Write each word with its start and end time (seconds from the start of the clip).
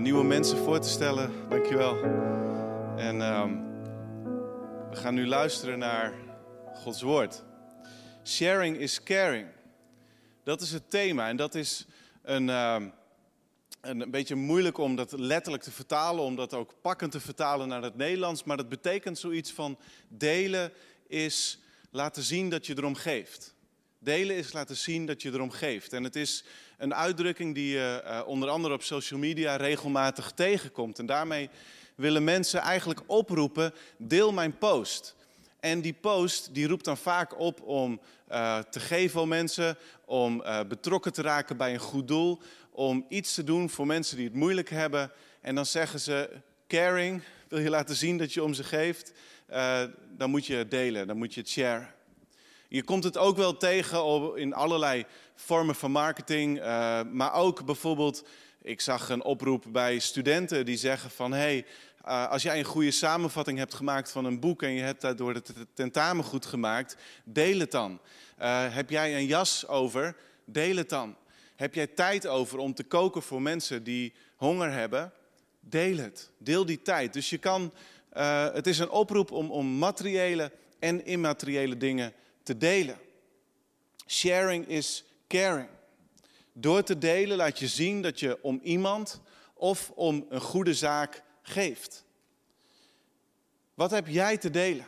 nieuwe 0.00 0.24
mensen 0.24 0.58
voor 0.58 0.80
te 0.80 0.88
stellen. 0.88 1.48
Dankjewel. 1.48 2.02
En 2.96 3.22
ehm, 3.22 3.52
we 4.90 4.96
gaan 4.96 5.14
nu 5.14 5.26
luisteren 5.26 5.78
naar 5.78 6.14
Gods 6.74 7.02
woord. 7.02 7.44
Sharing 8.24 8.76
is 8.76 9.02
caring. 9.02 9.48
Dat 10.44 10.60
is 10.60 10.72
het 10.72 10.90
thema 10.90 11.28
en 11.28 11.36
dat 11.36 11.54
is 11.54 11.86
een, 12.22 12.48
ehm, 12.48 12.88
een 13.80 14.10
beetje 14.10 14.34
moeilijk 14.34 14.78
om 14.78 14.96
dat 14.96 15.12
letterlijk 15.12 15.62
te 15.62 15.70
vertalen, 15.70 16.24
om 16.24 16.36
dat 16.36 16.54
ook 16.54 16.74
pakkend 16.80 17.12
te 17.12 17.20
vertalen 17.20 17.68
naar 17.68 17.82
het 17.82 17.96
Nederlands. 17.96 18.44
Maar 18.44 18.56
dat 18.56 18.68
betekent 18.68 19.18
zoiets 19.18 19.52
van 19.52 19.78
delen 20.08 20.72
is 21.06 21.58
laten 21.90 22.22
zien 22.22 22.50
dat 22.50 22.66
je 22.66 22.74
erom 22.76 22.94
geeft. 22.94 23.54
Delen 24.02 24.36
is 24.36 24.52
laten 24.52 24.76
zien 24.76 25.06
dat 25.06 25.22
je 25.22 25.32
erom 25.32 25.50
geeft. 25.50 25.92
En 25.92 26.04
het 26.04 26.16
is 26.16 26.44
een 26.78 26.94
uitdrukking 26.94 27.54
die 27.54 27.72
je 27.72 28.02
uh, 28.04 28.20
onder 28.26 28.48
andere 28.48 28.74
op 28.74 28.82
social 28.82 29.20
media 29.20 29.56
regelmatig 29.56 30.32
tegenkomt. 30.34 30.98
En 30.98 31.06
daarmee 31.06 31.50
willen 31.94 32.24
mensen 32.24 32.60
eigenlijk 32.60 33.00
oproepen: 33.06 33.72
deel 33.96 34.32
mijn 34.32 34.58
post. 34.58 35.14
En 35.58 35.80
die 35.80 35.92
post 35.92 36.54
die 36.54 36.66
roept 36.66 36.84
dan 36.84 36.96
vaak 36.96 37.38
op 37.38 37.60
om 37.62 38.00
uh, 38.30 38.58
te 38.58 38.80
geven 38.80 39.20
aan 39.20 39.28
mensen, 39.28 39.76
om 40.04 40.40
uh, 40.40 40.60
betrokken 40.68 41.12
te 41.12 41.22
raken 41.22 41.56
bij 41.56 41.72
een 41.72 41.78
goed 41.78 42.08
doel, 42.08 42.40
om 42.70 43.06
iets 43.08 43.34
te 43.34 43.44
doen 43.44 43.70
voor 43.70 43.86
mensen 43.86 44.16
die 44.16 44.26
het 44.26 44.34
moeilijk 44.34 44.70
hebben. 44.70 45.10
En 45.40 45.54
dan 45.54 45.66
zeggen 45.66 46.00
ze: 46.00 46.30
caring, 46.68 47.22
wil 47.48 47.58
je 47.58 47.70
laten 47.70 47.96
zien 47.96 48.18
dat 48.18 48.32
je 48.32 48.42
om 48.42 48.54
ze 48.54 48.64
geeft, 48.64 49.12
dan 50.16 50.30
moet 50.30 50.46
je 50.46 50.66
delen, 50.68 51.06
dan 51.06 51.16
moet 51.16 51.34
je 51.34 51.40
het 51.40 51.50
sharen. 51.50 51.98
Je 52.72 52.82
komt 52.82 53.04
het 53.04 53.18
ook 53.18 53.36
wel 53.36 53.56
tegen 53.56 54.36
in 54.36 54.54
allerlei 54.54 55.04
vormen 55.34 55.74
van 55.74 55.90
marketing, 55.90 56.58
uh, 56.58 57.00
maar 57.12 57.32
ook 57.32 57.64
bijvoorbeeld, 57.64 58.24
ik 58.62 58.80
zag 58.80 59.08
een 59.08 59.22
oproep 59.22 59.64
bij 59.68 59.98
studenten 59.98 60.66
die 60.66 60.76
zeggen 60.76 61.10
van, 61.10 61.32
hey, 61.32 61.66
uh, 62.06 62.28
als 62.28 62.42
jij 62.42 62.58
een 62.58 62.64
goede 62.64 62.90
samenvatting 62.90 63.58
hebt 63.58 63.74
gemaakt 63.74 64.10
van 64.10 64.24
een 64.24 64.40
boek 64.40 64.62
en 64.62 64.72
je 64.72 64.82
hebt 64.82 65.00
daardoor 65.00 65.34
het 65.34 65.52
tentamen 65.74 66.24
goed 66.24 66.46
gemaakt, 66.46 66.96
deel 67.24 67.58
het 67.58 67.70
dan. 67.70 68.00
Uh, 68.40 68.74
heb 68.74 68.90
jij 68.90 69.16
een 69.16 69.26
jas 69.26 69.66
over, 69.66 70.16
deel 70.44 70.76
het 70.76 70.88
dan. 70.88 71.16
Heb 71.56 71.74
jij 71.74 71.86
tijd 71.86 72.26
over 72.26 72.58
om 72.58 72.74
te 72.74 72.84
koken 72.84 73.22
voor 73.22 73.42
mensen 73.42 73.84
die 73.84 74.12
honger 74.36 74.72
hebben, 74.72 75.12
deel 75.60 75.96
het. 75.96 76.30
Deel 76.38 76.66
die 76.66 76.82
tijd. 76.82 77.12
Dus 77.12 77.30
je 77.30 77.38
kan, 77.38 77.72
het 78.52 78.66
is 78.66 78.78
een 78.78 78.90
oproep 78.90 79.30
om, 79.30 79.50
om 79.50 79.78
materiële 79.78 80.52
en 80.78 81.04
immateriële 81.04 81.76
dingen 81.76 82.12
te 82.42 82.56
delen. 82.56 82.98
Sharing 84.06 84.68
is 84.68 85.04
caring. 85.28 85.68
Door 86.52 86.82
te 86.82 86.98
delen 86.98 87.36
laat 87.36 87.58
je 87.58 87.68
zien 87.68 88.02
dat 88.02 88.20
je 88.20 88.42
om 88.42 88.60
iemand 88.62 89.20
of 89.54 89.90
om 89.94 90.26
een 90.28 90.40
goede 90.40 90.74
zaak 90.74 91.22
geeft. 91.42 92.04
Wat 93.74 93.90
heb 93.90 94.06
jij 94.06 94.36
te 94.36 94.50
delen? 94.50 94.86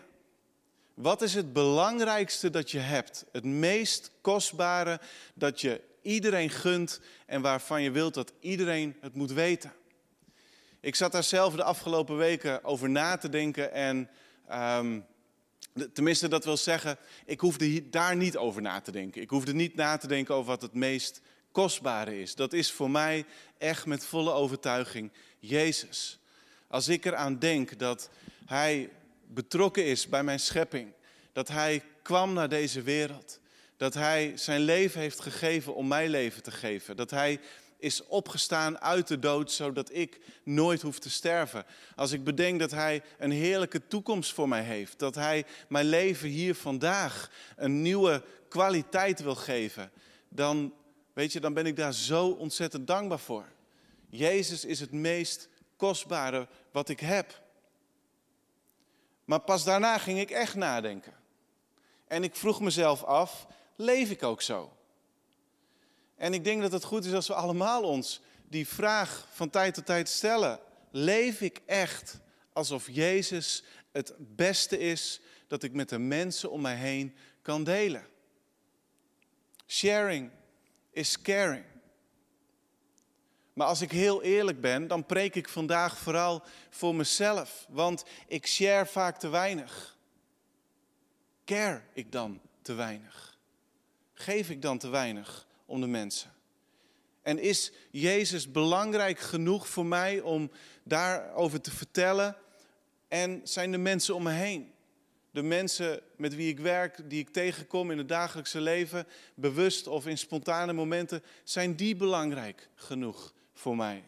Wat 0.94 1.22
is 1.22 1.34
het 1.34 1.52
belangrijkste 1.52 2.50
dat 2.50 2.70
je 2.70 2.78
hebt? 2.78 3.24
Het 3.32 3.44
meest 3.44 4.10
kostbare 4.20 5.00
dat 5.34 5.60
je 5.60 5.80
iedereen 6.02 6.50
gunt 6.50 7.00
en 7.26 7.42
waarvan 7.42 7.82
je 7.82 7.90
wilt 7.90 8.14
dat 8.14 8.32
iedereen 8.40 8.96
het 9.00 9.14
moet 9.14 9.32
weten. 9.32 9.72
Ik 10.80 10.94
zat 10.94 11.12
daar 11.12 11.22
zelf 11.22 11.54
de 11.54 11.62
afgelopen 11.62 12.16
weken 12.16 12.64
over 12.64 12.90
na 12.90 13.16
te 13.16 13.28
denken 13.28 13.72
en 13.72 14.08
um, 14.52 15.06
Tenminste, 15.92 16.28
dat 16.28 16.44
wil 16.44 16.56
zeggen, 16.56 16.98
ik 17.24 17.40
hoefde 17.40 17.90
daar 17.90 18.16
niet 18.16 18.36
over 18.36 18.62
na 18.62 18.80
te 18.80 18.90
denken. 18.90 19.22
Ik 19.22 19.30
hoefde 19.30 19.54
niet 19.54 19.74
na 19.74 19.96
te 19.96 20.06
denken 20.06 20.34
over 20.34 20.50
wat 20.50 20.62
het 20.62 20.74
meest 20.74 21.20
kostbare 21.52 22.20
is. 22.20 22.34
Dat 22.34 22.52
is 22.52 22.72
voor 22.72 22.90
mij 22.90 23.24
echt 23.58 23.86
met 23.86 24.04
volle 24.04 24.32
overtuiging 24.32 25.12
Jezus. 25.38 26.18
Als 26.68 26.88
ik 26.88 27.04
eraan 27.04 27.38
denk 27.38 27.78
dat 27.78 28.10
Hij 28.46 28.90
betrokken 29.26 29.84
is 29.84 30.08
bij 30.08 30.24
mijn 30.24 30.40
schepping, 30.40 30.92
dat 31.32 31.48
Hij 31.48 31.82
kwam 32.02 32.32
naar 32.32 32.48
deze 32.48 32.82
wereld, 32.82 33.40
dat 33.76 33.94
Hij 33.94 34.32
zijn 34.34 34.60
leven 34.60 35.00
heeft 35.00 35.20
gegeven 35.20 35.74
om 35.74 35.88
mij 35.88 36.08
leven 36.08 36.42
te 36.42 36.50
geven, 36.50 36.96
dat 36.96 37.10
Hij 37.10 37.40
is 37.82 38.06
opgestaan 38.06 38.80
uit 38.80 39.08
de 39.08 39.18
dood, 39.18 39.52
zodat 39.52 39.92
ik 39.92 40.20
nooit 40.42 40.82
hoef 40.82 40.98
te 40.98 41.10
sterven. 41.10 41.64
Als 41.96 42.12
ik 42.12 42.24
bedenk 42.24 42.60
dat 42.60 42.70
Hij 42.70 43.02
een 43.18 43.30
heerlijke 43.30 43.86
toekomst 43.86 44.32
voor 44.32 44.48
mij 44.48 44.62
heeft, 44.62 44.98
dat 44.98 45.14
Hij 45.14 45.44
mijn 45.68 45.86
leven 45.86 46.28
hier 46.28 46.54
vandaag 46.54 47.30
een 47.56 47.82
nieuwe 47.82 48.22
kwaliteit 48.48 49.22
wil 49.22 49.34
geven, 49.34 49.90
dan, 50.28 50.74
weet 51.12 51.32
je, 51.32 51.40
dan 51.40 51.54
ben 51.54 51.66
ik 51.66 51.76
daar 51.76 51.94
zo 51.94 52.28
ontzettend 52.28 52.86
dankbaar 52.86 53.18
voor. 53.18 53.46
Jezus 54.08 54.64
is 54.64 54.80
het 54.80 54.92
meest 54.92 55.48
kostbare 55.76 56.48
wat 56.72 56.88
ik 56.88 57.00
heb. 57.00 57.42
Maar 59.24 59.40
pas 59.40 59.64
daarna 59.64 59.98
ging 59.98 60.20
ik 60.20 60.30
echt 60.30 60.54
nadenken. 60.54 61.14
En 62.06 62.24
ik 62.24 62.36
vroeg 62.36 62.60
mezelf 62.60 63.04
af, 63.04 63.46
leef 63.76 64.10
ik 64.10 64.22
ook 64.22 64.42
zo? 64.42 64.72
En 66.22 66.34
ik 66.34 66.44
denk 66.44 66.62
dat 66.62 66.72
het 66.72 66.84
goed 66.84 67.04
is 67.04 67.12
als 67.12 67.26
we 67.26 67.34
allemaal 67.34 67.82
ons 67.82 68.20
die 68.48 68.68
vraag 68.68 69.28
van 69.32 69.50
tijd 69.50 69.74
tot 69.74 69.86
tijd 69.86 70.08
stellen. 70.08 70.60
Leef 70.90 71.40
ik 71.40 71.60
echt 71.66 72.20
alsof 72.52 72.90
Jezus 72.90 73.64
het 73.92 74.14
beste 74.18 74.78
is 74.78 75.20
dat 75.46 75.62
ik 75.62 75.72
met 75.72 75.88
de 75.88 75.98
mensen 75.98 76.50
om 76.50 76.60
mij 76.60 76.76
heen 76.76 77.14
kan 77.40 77.64
delen? 77.64 78.06
Sharing 79.66 80.30
is 80.90 81.22
caring. 81.22 81.64
Maar 83.52 83.66
als 83.66 83.80
ik 83.80 83.90
heel 83.90 84.22
eerlijk 84.22 84.60
ben, 84.60 84.88
dan 84.88 85.06
preek 85.06 85.34
ik 85.34 85.48
vandaag 85.48 85.98
vooral 85.98 86.42
voor 86.70 86.94
mezelf, 86.94 87.66
want 87.68 88.04
ik 88.26 88.46
share 88.46 88.86
vaak 88.86 89.18
te 89.18 89.28
weinig. 89.28 89.96
Care 91.44 91.82
ik 91.92 92.12
dan 92.12 92.40
te 92.62 92.72
weinig? 92.72 93.38
Geef 94.14 94.50
ik 94.50 94.62
dan 94.62 94.78
te 94.78 94.88
weinig? 94.88 95.50
Om 95.72 95.80
de 95.80 95.86
mensen. 95.86 96.30
En 97.22 97.38
is 97.38 97.72
Jezus 97.90 98.50
belangrijk 98.50 99.18
genoeg 99.18 99.68
voor 99.68 99.86
mij 99.86 100.20
om 100.20 100.50
daarover 100.82 101.60
te 101.60 101.70
vertellen? 101.70 102.36
En 103.08 103.40
zijn 103.44 103.70
de 103.70 103.78
mensen 103.78 104.14
om 104.14 104.22
me 104.22 104.30
heen, 104.30 104.72
de 105.30 105.42
mensen 105.42 106.00
met 106.16 106.34
wie 106.34 106.48
ik 106.48 106.58
werk, 106.60 107.10
die 107.10 107.20
ik 107.20 107.28
tegenkom 107.28 107.90
in 107.90 107.98
het 107.98 108.08
dagelijkse 108.08 108.60
leven, 108.60 109.06
bewust 109.34 109.86
of 109.86 110.06
in 110.06 110.18
spontane 110.18 110.72
momenten, 110.72 111.22
zijn 111.44 111.74
die 111.74 111.96
belangrijk 111.96 112.68
genoeg 112.74 113.32
voor 113.52 113.76
mij? 113.76 114.04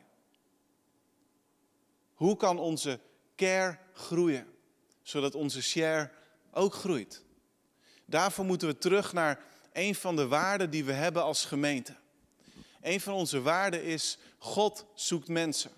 Hoe 2.14 2.36
kan 2.36 2.58
onze 2.58 3.00
care 3.36 3.78
groeien, 3.92 4.46
zodat 5.02 5.34
onze 5.34 5.62
share 5.62 6.10
ook 6.50 6.74
groeit? 6.74 7.24
Daarvoor 8.06 8.44
moeten 8.44 8.68
we 8.68 8.78
terug 8.78 9.12
naar 9.12 9.52
een 9.74 9.94
van 9.94 10.16
de 10.16 10.26
waarden 10.26 10.70
die 10.70 10.84
we 10.84 10.92
hebben 10.92 11.22
als 11.22 11.44
gemeente. 11.44 11.94
Een 12.80 13.00
van 13.00 13.14
onze 13.14 13.42
waarden 13.42 13.82
is 13.82 14.18
God 14.38 14.86
zoekt 14.94 15.28
mensen. 15.28 15.70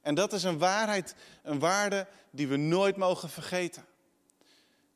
En 0.00 0.14
dat 0.14 0.32
is 0.32 0.42
een 0.42 0.58
waarheid, 0.58 1.14
een 1.42 1.58
waarde 1.58 2.06
die 2.30 2.48
we 2.48 2.56
nooit 2.56 2.96
mogen 2.96 3.28
vergeten. 3.28 3.84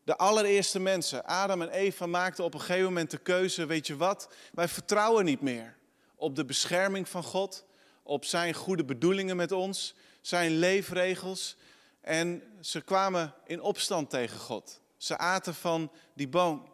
De 0.05 0.17
allereerste 0.17 0.81
mensen, 0.81 1.25
Adam 1.25 1.63
en 1.63 1.71
Eva, 1.71 2.07
maakten 2.07 2.45
op 2.45 2.55
een 2.55 2.61
gegeven 2.61 2.85
moment 2.85 3.11
de 3.11 3.19
keuze, 3.19 3.67
weet 3.67 3.87
je 3.87 3.97
wat, 3.97 4.29
wij 4.53 4.69
vertrouwen 4.69 5.25
niet 5.25 5.41
meer 5.41 5.77
op 6.15 6.37
de 6.37 6.45
bescherming 6.45 7.09
van 7.09 7.23
God, 7.23 7.65
op 8.03 8.25
zijn 8.25 8.55
goede 8.55 8.85
bedoelingen 8.85 9.37
met 9.37 9.53
ons, 9.53 9.95
zijn 10.21 10.51
leefregels. 10.51 11.57
En 12.01 12.43
ze 12.61 12.81
kwamen 12.81 13.35
in 13.47 13.61
opstand 13.61 14.11
tegen 14.11 14.39
God. 14.39 14.81
Ze 14.97 15.19
aten 15.19 15.55
van 15.55 15.91
die 16.15 16.29
boom. 16.29 16.70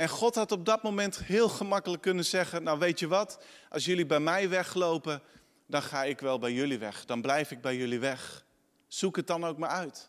En 0.00 0.08
God 0.08 0.34
had 0.34 0.52
op 0.52 0.64
dat 0.64 0.82
moment 0.82 1.18
heel 1.24 1.48
gemakkelijk 1.48 2.02
kunnen 2.02 2.24
zeggen: 2.24 2.62
Nou, 2.62 2.78
weet 2.78 2.98
je 2.98 3.08
wat? 3.08 3.38
Als 3.68 3.84
jullie 3.84 4.06
bij 4.06 4.20
mij 4.20 4.48
weglopen, 4.48 5.22
dan 5.66 5.82
ga 5.82 6.04
ik 6.04 6.20
wel 6.20 6.38
bij 6.38 6.52
jullie 6.52 6.78
weg. 6.78 7.04
Dan 7.04 7.22
blijf 7.22 7.50
ik 7.50 7.60
bij 7.60 7.76
jullie 7.76 7.98
weg. 7.98 8.44
Zoek 8.88 9.16
het 9.16 9.26
dan 9.26 9.44
ook 9.44 9.58
maar 9.58 9.68
uit. 9.68 10.08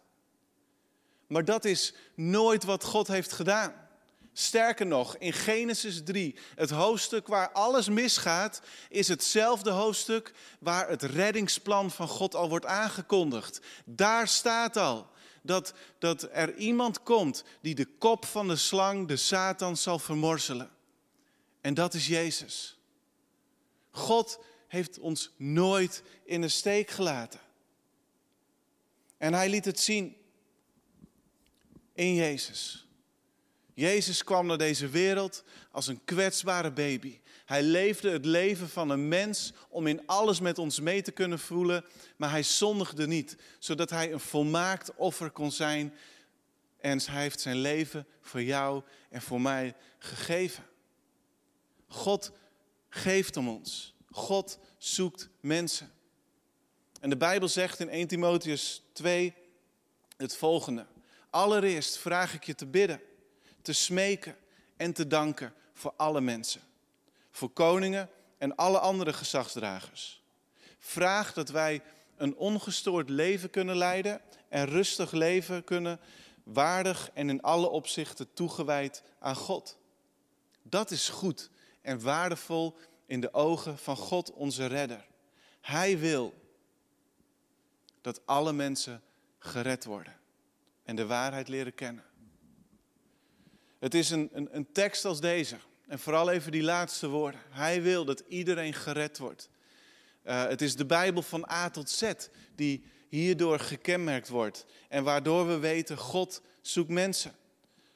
Maar 1.28 1.46
dat 1.46 1.66
is 1.66 1.94
nooit 2.16 2.64
wat 2.64 2.84
God 2.84 3.08
heeft 3.08 3.32
gedaan. 3.32 3.74
Sterker 4.34 4.86
nog, 4.86 5.18
in 5.18 5.34
Genesis 5.34 6.04
3, 6.04 6.40
het 6.56 6.70
hoofdstuk 6.70 7.28
waar 7.28 7.52
alles 7.52 7.90
misgaat, 7.90 8.62
is 8.90 9.08
hetzelfde 9.08 9.72
hoofdstuk 9.72 10.34
waar 10.60 10.90
het 10.90 11.02
reddingsplan 11.02 11.92
van 11.92 12.08
God 12.08 12.36
al 12.36 12.50
wordt 12.50 12.66
aangekondigd. 12.66 13.62
Daar 13.86 14.28
staat 14.28 14.78
al 14.78 15.10
dat, 15.42 15.74
dat 16.00 16.28
er 16.32 16.56
iemand 16.56 17.04
komt 17.04 17.44
die 17.62 17.76
de 17.76 17.86
kop 17.86 18.26
van 18.26 18.48
de 18.48 18.56
slang, 18.56 19.08
de 19.08 19.18
Satan, 19.18 19.78
zal 19.78 20.00
vermorzelen. 20.00 20.72
En 21.62 21.74
dat 21.74 21.94
is 21.94 22.08
Jezus. 22.08 22.80
God 23.92 24.40
heeft 24.68 25.00
ons 25.00 25.32
nooit 25.38 26.04
in 26.24 26.42
de 26.42 26.48
steek 26.48 26.90
gelaten. 26.90 27.40
En 29.18 29.34
hij 29.34 29.50
liet 29.50 29.66
het 29.66 29.80
zien 29.80 30.16
in 31.94 32.14
Jezus. 32.14 32.88
Jezus 33.74 34.24
kwam 34.24 34.46
naar 34.46 34.58
deze 34.58 34.88
wereld 34.88 35.44
als 35.72 35.88
een 35.88 36.04
kwetsbare 36.06 36.72
baby. 36.72 37.21
Hij 37.52 37.64
leefde 37.64 38.10
het 38.10 38.26
leven 38.26 38.70
van 38.70 38.90
een 38.90 39.08
mens 39.08 39.54
om 39.70 39.88
in 39.88 40.02
alles 40.06 40.40
met 40.40 40.58
ons 40.58 40.80
mee 40.80 41.02
te 41.02 41.12
kunnen 41.12 41.40
voelen, 41.40 41.86
maar 42.18 42.30
hij 42.30 42.44
zondigde 42.44 43.08
niet, 43.08 43.38
zodat 43.60 43.90
hij 43.90 44.12
een 44.12 44.20
volmaakt 44.20 44.96
offer 44.96 45.30
kon 45.30 45.52
zijn. 45.52 45.94
En 46.80 47.02
hij 47.06 47.22
heeft 47.22 47.42
zijn 47.42 47.56
leven 47.56 48.08
voor 48.22 48.44
jou 48.44 48.84
en 49.10 49.22
voor 49.22 49.42
mij 49.42 49.76
gegeven. 49.98 50.64
God 51.88 52.32
geeft 52.90 53.38
om 53.38 53.50
ons. 53.50 53.96
God 54.10 54.60
zoekt 54.78 55.30
mensen. 55.40 55.92
En 57.00 57.10
de 57.10 57.18
Bijbel 57.18 57.48
zegt 57.48 57.80
in 57.80 57.90
1 57.90 58.08
Timotheus 58.08 58.84
2 58.94 59.34
het 60.18 60.36
volgende. 60.36 60.86
Allereerst 61.30 61.98
vraag 61.98 62.34
ik 62.34 62.44
je 62.44 62.56
te 62.56 62.66
bidden, 62.66 63.02
te 63.62 63.74
smeken 63.74 64.36
en 64.78 64.94
te 64.94 65.08
danken 65.08 65.54
voor 65.74 65.94
alle 65.98 66.22
mensen. 66.22 66.70
Voor 67.32 67.50
koningen 67.50 68.10
en 68.38 68.56
alle 68.56 68.80
andere 68.80 69.14
gezagsdragers. 69.14 70.24
Vraag 70.80 71.34
dat 71.34 71.50
wij 71.50 71.82
een 72.18 72.36
ongestoord 72.36 73.10
leven 73.10 73.50
kunnen 73.50 73.76
leiden 73.76 74.22
en 74.50 74.66
rustig 74.66 75.12
leven 75.12 75.64
kunnen, 75.64 76.00
waardig 76.44 77.10
en 77.14 77.30
in 77.30 77.42
alle 77.42 77.70
opzichten 77.70 78.34
toegewijd 78.34 79.04
aan 79.20 79.36
God. 79.36 79.78
Dat 80.64 80.92
is 80.92 81.10
goed 81.10 81.50
en 81.82 82.02
waardevol 82.02 82.78
in 83.06 83.22
de 83.22 83.34
ogen 83.34 83.78
van 83.78 83.96
God 83.96 84.32
onze 84.32 84.66
redder. 84.66 85.06
Hij 85.62 86.00
wil 86.00 86.34
dat 88.02 88.22
alle 88.26 88.54
mensen 88.54 89.02
gered 89.40 89.86
worden 89.86 90.20
en 90.84 90.96
de 90.96 91.06
waarheid 91.06 91.48
leren 91.48 91.74
kennen. 91.74 92.04
Het 93.80 93.94
is 93.94 94.10
een, 94.10 94.30
een, 94.34 94.56
een 94.56 94.72
tekst 94.72 95.06
als 95.06 95.22
deze. 95.22 95.58
En 95.92 96.00
vooral 96.00 96.30
even 96.30 96.52
die 96.52 96.64
laatste 96.64 97.08
woorden. 97.08 97.40
Hij 97.50 97.82
wil 97.82 98.06
dat 98.06 98.24
iedereen 98.28 98.74
gered 98.74 99.18
wordt. 99.18 99.50
Uh, 100.26 100.48
het 100.48 100.62
is 100.62 100.76
de 100.76 100.86
Bijbel 100.86 101.22
van 101.22 101.50
A 101.52 101.70
tot 101.70 101.90
Z 101.90 102.12
die 102.56 102.84
hierdoor 103.10 103.60
gekenmerkt 103.60 104.30
wordt. 104.30 104.66
En 104.90 105.04
waardoor 105.04 105.48
we 105.48 105.58
weten, 105.58 105.98
God 105.98 106.42
zoekt 106.62 106.90
mensen. 106.90 107.36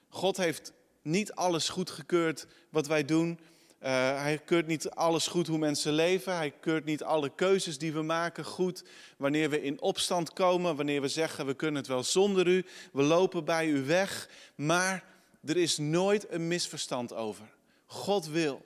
God 0.10 0.38
heeft 0.38 0.74
niet 1.02 1.34
alles 1.34 1.70
goedgekeurd 1.70 2.48
wat 2.70 2.88
wij 2.88 3.06
doen. 3.06 3.30
Uh, 3.30 3.90
hij 4.22 4.42
keurt 4.46 4.68
niet 4.68 4.90
alles 4.90 5.28
goed 5.28 5.48
hoe 5.48 5.58
mensen 5.58 5.94
leven. 5.94 6.36
Hij 6.36 6.54
keurt 6.60 6.86
niet 6.86 7.04
alle 7.04 7.32
keuzes 7.36 7.78
die 7.78 7.94
we 7.94 8.02
maken 8.02 8.46
goed. 8.46 8.84
Wanneer 9.18 9.50
we 9.50 9.62
in 9.62 9.82
opstand 9.82 10.34
komen, 10.34 10.76
wanneer 10.76 11.02
we 11.02 11.08
zeggen 11.08 11.46
we 11.46 11.54
kunnen 11.54 11.82
het 11.82 11.88
wel 11.88 12.04
zonder 12.04 12.48
u, 12.48 12.66
we 12.92 13.04
lopen 13.04 13.46
bij 13.46 13.68
u 13.68 13.86
weg. 13.86 14.30
Maar 14.56 15.04
er 15.46 15.58
is 15.58 15.78
nooit 15.78 16.32
een 16.32 16.48
misverstand 16.48 17.14
over. 17.14 17.54
God 17.96 18.28
wil 18.28 18.66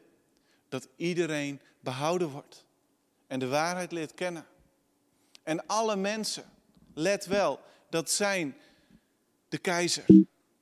dat 0.70 0.88
iedereen 0.96 1.62
behouden 1.80 2.30
wordt 2.30 2.66
en 3.28 3.40
de 3.40 3.48
waarheid 3.48 3.92
leert 3.92 4.14
kennen. 4.14 4.46
En 5.44 5.66
alle 5.66 5.96
mensen, 5.96 6.44
let 6.94 7.26
wel, 7.26 7.60
dat 7.90 8.12
zijn 8.12 8.58
de 9.50 9.58
keizer. 9.58 10.06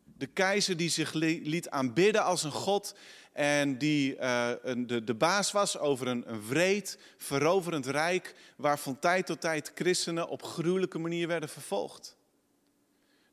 De 0.04 0.28
keizer 0.28 0.78
die 0.78 0.90
zich 0.90 1.14
liet 1.14 1.70
aanbidden 1.70 2.24
als 2.24 2.44
een 2.44 2.52
god 2.52 2.96
en 3.34 3.78
die 3.78 4.16
uh, 4.16 4.52
de, 4.78 5.04
de 5.04 5.16
baas 5.16 5.52
was 5.52 5.78
over 5.78 6.08
een, 6.08 6.32
een 6.32 6.48
wreed, 6.48 7.00
veroverend 7.18 7.86
rijk, 7.86 8.36
waar 8.56 8.80
van 8.80 9.00
tijd 9.00 9.26
tot 9.26 9.42
tijd 9.42 9.72
christenen 9.76 10.28
op 10.28 10.44
gruwelijke 10.44 11.00
manier 11.00 11.28
werden 11.28 11.50
vervolgd. 11.50 12.17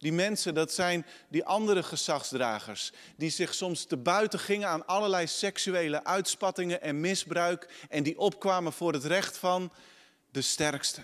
Die 0.05 0.13
mensen, 0.13 0.55
dat 0.55 0.73
zijn 0.73 1.07
die 1.29 1.45
andere 1.45 1.83
gezagsdragers, 1.83 2.93
die 3.17 3.31
zich 3.31 3.55
soms 3.55 3.85
te 3.85 3.97
buiten 3.97 4.39
gingen 4.39 4.69
aan 4.69 4.87
allerlei 4.87 5.27
seksuele 5.27 6.05
uitspattingen 6.05 6.81
en 6.81 7.01
misbruik 7.01 7.87
en 7.89 8.03
die 8.03 8.19
opkwamen 8.19 8.73
voor 8.73 8.93
het 8.93 9.05
recht 9.05 9.39
van 9.39 9.73
de 10.31 10.43
sterkste. 10.43 11.03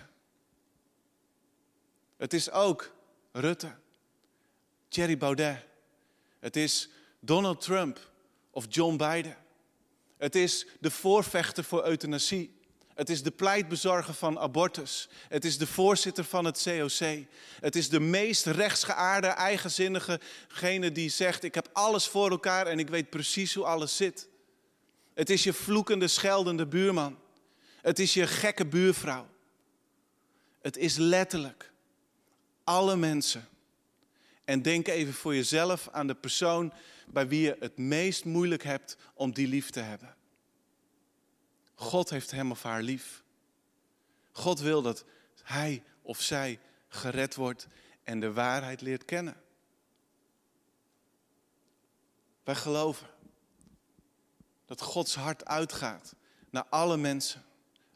Het 2.17 2.33
is 2.33 2.51
ook 2.51 2.91
Rutte, 3.31 3.75
Thierry 4.87 5.17
Baudet, 5.17 5.65
het 6.39 6.55
is 6.55 6.89
Donald 7.19 7.61
Trump, 7.61 8.11
of 8.51 8.65
John 8.69 8.95
Biden. 8.95 9.37
Het 10.17 10.35
is 10.35 10.67
de 10.79 10.91
voorvechter 10.91 11.63
voor 11.63 11.85
euthanasie. 11.85 12.59
Het 13.01 13.09
is 13.09 13.23
de 13.23 13.31
pleitbezorger 13.31 14.13
van 14.13 14.39
abortus. 14.39 15.09
Het 15.27 15.45
is 15.45 15.57
de 15.57 15.67
voorzitter 15.67 16.23
van 16.23 16.45
het 16.45 16.63
COC. 16.63 17.25
Het 17.59 17.75
is 17.75 17.89
de 17.89 17.99
meest 17.99 18.45
rechtsgeaarde, 18.45 19.27
eigenzinnigegene 19.27 20.91
die 20.91 21.09
zegt: 21.09 21.43
Ik 21.43 21.55
heb 21.55 21.69
alles 21.73 22.07
voor 22.07 22.29
elkaar 22.29 22.67
en 22.67 22.79
ik 22.79 22.89
weet 22.89 23.09
precies 23.09 23.53
hoe 23.53 23.65
alles 23.65 23.95
zit. 23.95 24.27
Het 25.13 25.29
is 25.29 25.43
je 25.43 25.53
vloekende, 25.53 26.07
scheldende 26.07 26.67
buurman. 26.67 27.19
Het 27.81 27.99
is 27.99 28.13
je 28.13 28.27
gekke 28.27 28.65
buurvrouw. 28.65 29.27
Het 30.61 30.77
is 30.77 30.97
letterlijk 30.97 31.71
alle 32.63 32.95
mensen. 32.95 33.47
En 34.45 34.61
denk 34.61 34.87
even 34.87 35.13
voor 35.13 35.35
jezelf 35.35 35.89
aan 35.91 36.07
de 36.07 36.15
persoon 36.15 36.73
bij 37.07 37.27
wie 37.27 37.41
je 37.41 37.55
het 37.59 37.77
meest 37.77 38.25
moeilijk 38.25 38.63
hebt 38.63 38.97
om 39.13 39.33
die 39.33 39.47
lief 39.47 39.69
te 39.69 39.79
hebben. 39.79 40.19
God 41.81 42.09
heeft 42.09 42.31
hem 42.31 42.51
of 42.51 42.63
haar 42.63 42.81
lief. 42.81 43.23
God 44.31 44.59
wil 44.59 44.81
dat 44.81 45.05
hij 45.43 45.83
of 46.01 46.21
zij 46.21 46.59
gered 46.87 47.35
wordt 47.35 47.67
en 48.03 48.19
de 48.19 48.33
waarheid 48.33 48.81
leert 48.81 49.05
kennen. 49.05 49.41
Wij 52.43 52.55
geloven 52.55 53.07
dat 54.65 54.81
Gods 54.81 55.15
hart 55.15 55.45
uitgaat 55.45 56.15
naar 56.49 56.65
alle 56.69 56.97
mensen. 56.97 57.45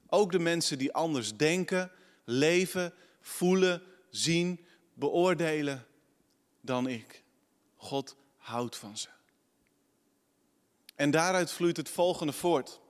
Ook 0.07 0.31
de 0.31 0.39
mensen 0.39 0.77
die 0.77 0.93
anders 0.93 1.37
denken, 1.37 1.91
leven, 2.23 2.93
voelen, 3.21 3.81
zien, 4.09 4.65
beoordelen 4.93 5.87
dan 6.61 6.87
ik. 6.87 7.23
God 7.75 8.15
houdt 8.37 8.75
van 8.75 8.97
ze. 8.97 9.07
En 10.95 11.11
daaruit 11.11 11.51
vloeit 11.51 11.77
het 11.77 11.89
volgende 11.89 12.33
voort. 12.33 12.83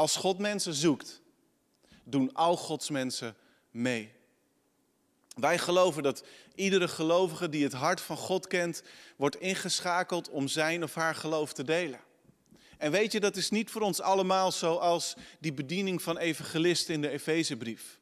Als 0.00 0.16
God 0.16 0.38
mensen 0.38 0.74
zoekt, 0.74 1.20
doen 2.04 2.34
al 2.34 2.56
Gods 2.56 2.90
mensen 2.90 3.36
mee. 3.70 4.12
Wij 5.34 5.58
geloven 5.58 6.02
dat 6.02 6.24
iedere 6.54 6.88
gelovige 6.88 7.48
die 7.48 7.62
het 7.62 7.72
hart 7.72 8.00
van 8.00 8.16
God 8.16 8.46
kent, 8.46 8.82
wordt 9.16 9.36
ingeschakeld 9.36 10.28
om 10.28 10.48
zijn 10.48 10.82
of 10.82 10.94
haar 10.94 11.14
geloof 11.14 11.52
te 11.52 11.64
delen. 11.64 12.00
En 12.78 12.90
weet 12.90 13.12
je, 13.12 13.20
dat 13.20 13.36
is 13.36 13.50
niet 13.50 13.70
voor 13.70 13.82
ons 13.82 14.00
allemaal 14.00 14.52
zoals 14.52 15.14
die 15.38 15.52
bediening 15.52 16.02
van 16.02 16.18
evangelisten 16.18 16.94
in 16.94 17.00
de 17.00 17.10
Efezebrief. 17.10 17.99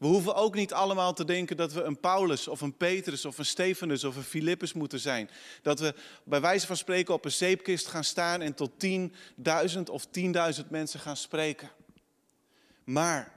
We 0.00 0.06
hoeven 0.06 0.34
ook 0.34 0.54
niet 0.54 0.72
allemaal 0.72 1.12
te 1.12 1.24
denken 1.24 1.56
dat 1.56 1.72
we 1.72 1.82
een 1.82 2.00
Paulus 2.00 2.48
of 2.48 2.60
een 2.60 2.76
Petrus 2.76 3.24
of 3.24 3.38
een 3.38 3.46
Stefanus 3.46 4.04
of 4.04 4.16
een 4.16 4.22
Filippus 4.22 4.72
moeten 4.72 5.00
zijn. 5.00 5.30
Dat 5.62 5.80
we 5.80 5.94
bij 6.24 6.40
wijze 6.40 6.66
van 6.66 6.76
spreken 6.76 7.14
op 7.14 7.24
een 7.24 7.32
zeepkist 7.32 7.86
gaan 7.86 8.04
staan 8.04 8.40
en 8.40 8.54
tot 8.54 8.70
10.000 8.86 9.82
of 9.90 10.06
10.000 10.06 10.68
mensen 10.68 11.00
gaan 11.00 11.16
spreken. 11.16 11.70
Maar 12.84 13.32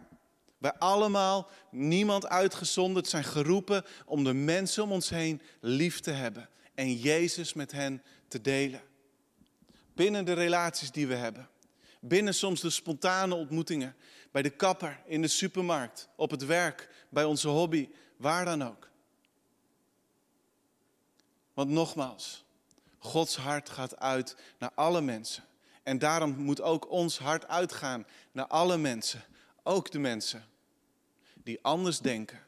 wij 0.58 0.74
allemaal, 0.74 1.50
niemand 1.72 2.28
uitgezonderd, 2.28 3.08
zijn 3.08 3.24
geroepen 3.24 3.86
om 4.06 4.24
de 4.24 4.34
mensen 4.34 4.84
om 4.84 4.92
ons 4.92 5.10
heen 5.10 5.42
lief 5.60 6.00
te 6.00 6.12
hebben 6.12 6.50
en 6.74 6.94
Jezus 6.94 7.54
met 7.54 7.72
hen 7.72 8.04
te 8.28 8.42
delen. 8.42 8.82
Binnen 9.96 10.26
de 10.26 10.34
relaties 10.34 10.92
die 10.92 11.08
we 11.08 11.16
hebben. 11.16 11.50
Binnen 12.00 12.34
soms 12.34 12.62
de 12.62 12.70
spontane 12.70 13.36
ontmoetingen 13.36 13.96
bij 14.34 14.42
de 14.42 14.50
kapper, 14.50 15.02
in 15.06 15.22
de 15.22 15.28
supermarkt, 15.28 16.10
op 16.16 16.32
het 16.32 16.46
werk, 16.46 16.90
bij 17.10 17.24
onze 17.24 17.48
hobby, 17.48 17.90
waar 18.18 18.46
dan 18.46 18.64
ook. 18.64 18.90
Want 21.54 21.70
nogmaals, 21.70 22.44
Gods 22.98 23.36
hart 23.36 23.70
gaat 23.70 23.98
uit 24.00 24.36
naar 24.58 24.72
alle 24.76 25.02
mensen. 25.02 25.44
En 25.84 26.00
daarom 26.00 26.36
moet 26.36 26.62
ook 26.62 26.90
ons 26.90 27.18
hart 27.18 27.48
uitgaan 27.48 28.06
naar 28.32 28.48
alle 28.48 28.78
mensen. 28.78 29.24
Ook 29.64 29.92
de 29.92 30.00
mensen 30.00 30.46
die 31.34 31.60
anders 31.62 32.00
denken, 32.00 32.46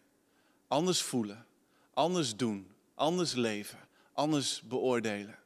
anders 0.67 1.01
voelen, 1.01 1.45
anders 1.93 2.35
doen, 2.35 2.71
anders 2.95 3.33
leven, 3.33 3.79
anders 4.13 4.61
beoordelen. 4.61 5.39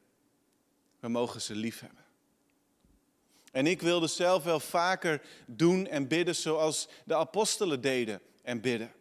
We 1.00 1.08
mogen 1.08 1.42
ze 1.42 1.56
lief 1.56 1.80
hebben. 1.80 1.99
En 3.52 3.68
ik 3.68 3.82
wilde 3.82 4.08
zelf 4.08 4.44
wel 4.44 4.60
vaker 4.60 5.22
doen 5.46 5.88
en 5.88 6.08
bidden 6.08 6.36
zoals 6.36 6.88
de 7.06 7.16
apostelen 7.16 7.82
deden 7.82 8.22
en 8.44 8.62
bidden. 8.62 8.92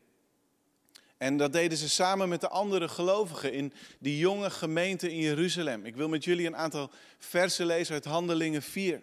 En 1.19 1.37
dat 1.37 1.53
deden 1.53 1.79
ze 1.79 1.89
samen 1.89 2.29
met 2.29 2.41
de 2.41 2.49
andere 2.49 2.89
gelovigen 2.89 3.53
in 3.53 3.73
die 3.99 4.19
jonge 4.19 4.51
gemeente 4.51 5.13
in 5.13 5.21
Jeruzalem. 5.21 5.85
Ik 5.85 5.97
wil 5.97 6.09
met 6.09 6.25
jullie 6.25 6.47
een 6.47 6.57
aantal 6.57 6.91
versen 7.19 7.67
lezen 7.67 7.95
uit 7.95 8.05
Handelingen 8.05 8.63
4. 8.63 9.03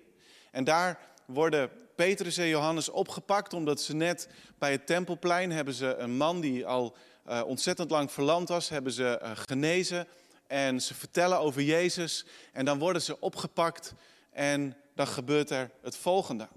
En 0.52 0.64
daar 0.64 1.00
worden 1.26 1.70
Petrus 1.96 2.38
en 2.38 2.48
Johannes 2.48 2.90
opgepakt 2.90 3.54
omdat 3.54 3.82
ze 3.82 3.96
net 3.96 4.30
bij 4.58 4.72
het 4.72 4.88
tempelplein 4.88 5.52
hebben 5.52 5.74
ze 5.74 5.96
een 5.96 6.18
man 6.18 6.42
die 6.42 6.66
al 6.66 6.96
uh, 7.28 7.42
ontzettend 7.46 7.90
lang 7.90 8.12
verlamd 8.12 8.50
was, 8.50 8.70
hebben 8.70 8.92
ze 8.92 9.20
uh, 9.24 9.32
genezen. 9.34 10.08
en 10.48 10.82
ze 10.82 10.94
vertellen 10.94 11.40
over 11.40 11.62
Jezus 11.62 12.26
en 12.54 12.66
dan 12.66 12.80
worden 12.80 13.02
ze 13.02 13.20
opgepakt 13.20 13.94
en 14.32 14.76
dan 14.96 15.08
gebeurt 15.08 15.50
er 15.50 15.72
het 15.82 15.98
volgende. 15.98 16.48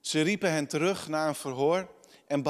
Ze 0.00 0.20
riepen 0.20 0.52
hen 0.52 0.66
terug 0.66 1.08
na 1.08 1.28
een 1.28 1.34
verhoor 1.34 1.88
en 2.26 2.42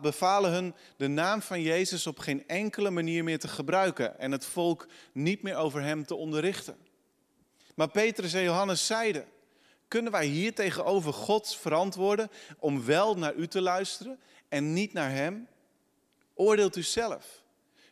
bevalen 0.00 0.52
hun 0.52 0.74
de 0.96 1.08
naam 1.08 1.42
van 1.42 1.60
Jezus 1.60 2.06
op 2.06 2.18
geen 2.18 2.48
enkele 2.48 2.90
manier 2.90 3.24
meer 3.24 3.38
te 3.38 3.48
gebruiken 3.48 4.18
en 4.18 4.32
het 4.32 4.44
volk 4.44 4.86
niet 5.12 5.42
meer 5.42 5.56
over 5.56 5.82
hem 5.82 6.06
te 6.06 6.14
onderrichten. 6.14 6.76
Maar 7.74 7.88
Petrus 7.90 8.32
en 8.32 8.42
Johannes 8.42 8.86
zeiden, 8.86 9.24
kunnen 9.88 10.12
wij 10.12 10.26
hier 10.26 10.54
tegenover 10.54 11.12
God 11.12 11.56
verantwoorden 11.56 12.30
om 12.58 12.84
wel 12.84 13.14
naar 13.14 13.34
u 13.34 13.46
te 13.46 13.60
luisteren 13.60 14.20
en 14.48 14.72
niet 14.72 14.92
naar 14.92 15.10
hem? 15.10 15.48
Oordeelt 16.34 16.76
u 16.76 16.82
zelf. 16.82 17.42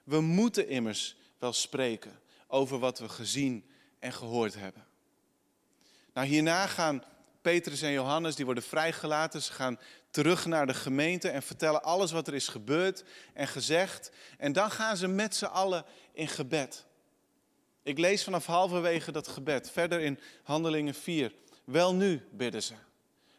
We 0.04 0.20
moeten 0.20 0.68
immers 0.68 1.16
wel 1.38 1.52
spreken 1.52 2.20
over 2.46 2.78
wat 2.78 2.98
we 2.98 3.08
gezien 3.08 3.64
en 3.98 4.12
gehoord 4.12 4.54
hebben. 4.54 4.86
Nou, 6.14 6.26
hierna 6.26 6.66
gaan 6.66 7.02
Petrus 7.42 7.82
en 7.82 7.92
Johannes, 7.92 8.34
die 8.34 8.44
worden 8.44 8.64
vrijgelaten. 8.64 9.42
Ze 9.42 9.52
gaan 9.52 9.78
terug 10.10 10.46
naar 10.46 10.66
de 10.66 10.74
gemeente 10.74 11.28
en 11.28 11.42
vertellen 11.42 11.82
alles 11.82 12.12
wat 12.12 12.26
er 12.26 12.34
is 12.34 12.48
gebeurd 12.48 13.04
en 13.32 13.48
gezegd. 13.48 14.10
En 14.38 14.52
dan 14.52 14.70
gaan 14.70 14.96
ze 14.96 15.06
met 15.06 15.34
z'n 15.34 15.44
allen 15.44 15.84
in 16.12 16.28
gebed. 16.28 16.86
Ik 17.82 17.98
lees 17.98 18.24
vanaf 18.24 18.46
halverwege 18.46 19.12
dat 19.12 19.28
gebed, 19.28 19.70
verder 19.70 20.00
in 20.00 20.18
Handelingen 20.42 20.94
4. 20.94 21.32
Wel 21.64 21.94
nu, 21.94 22.22
bidden 22.30 22.62
ze. 22.62 22.74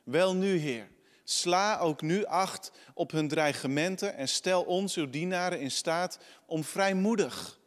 Wel 0.04 0.36
nu, 0.36 0.58
Heer. 0.58 0.88
Sla 1.24 1.80
ook 1.80 2.02
nu 2.02 2.26
acht 2.26 2.72
op 2.94 3.12
hun 3.12 3.28
dreigementen 3.28 4.16
en 4.16 4.28
stel 4.28 4.64
ons, 4.64 4.96
uw 4.96 5.10
dienaren, 5.10 5.60
in 5.60 5.72
staat 5.72 6.20
om 6.46 6.64
vrijmoedig 6.64 7.60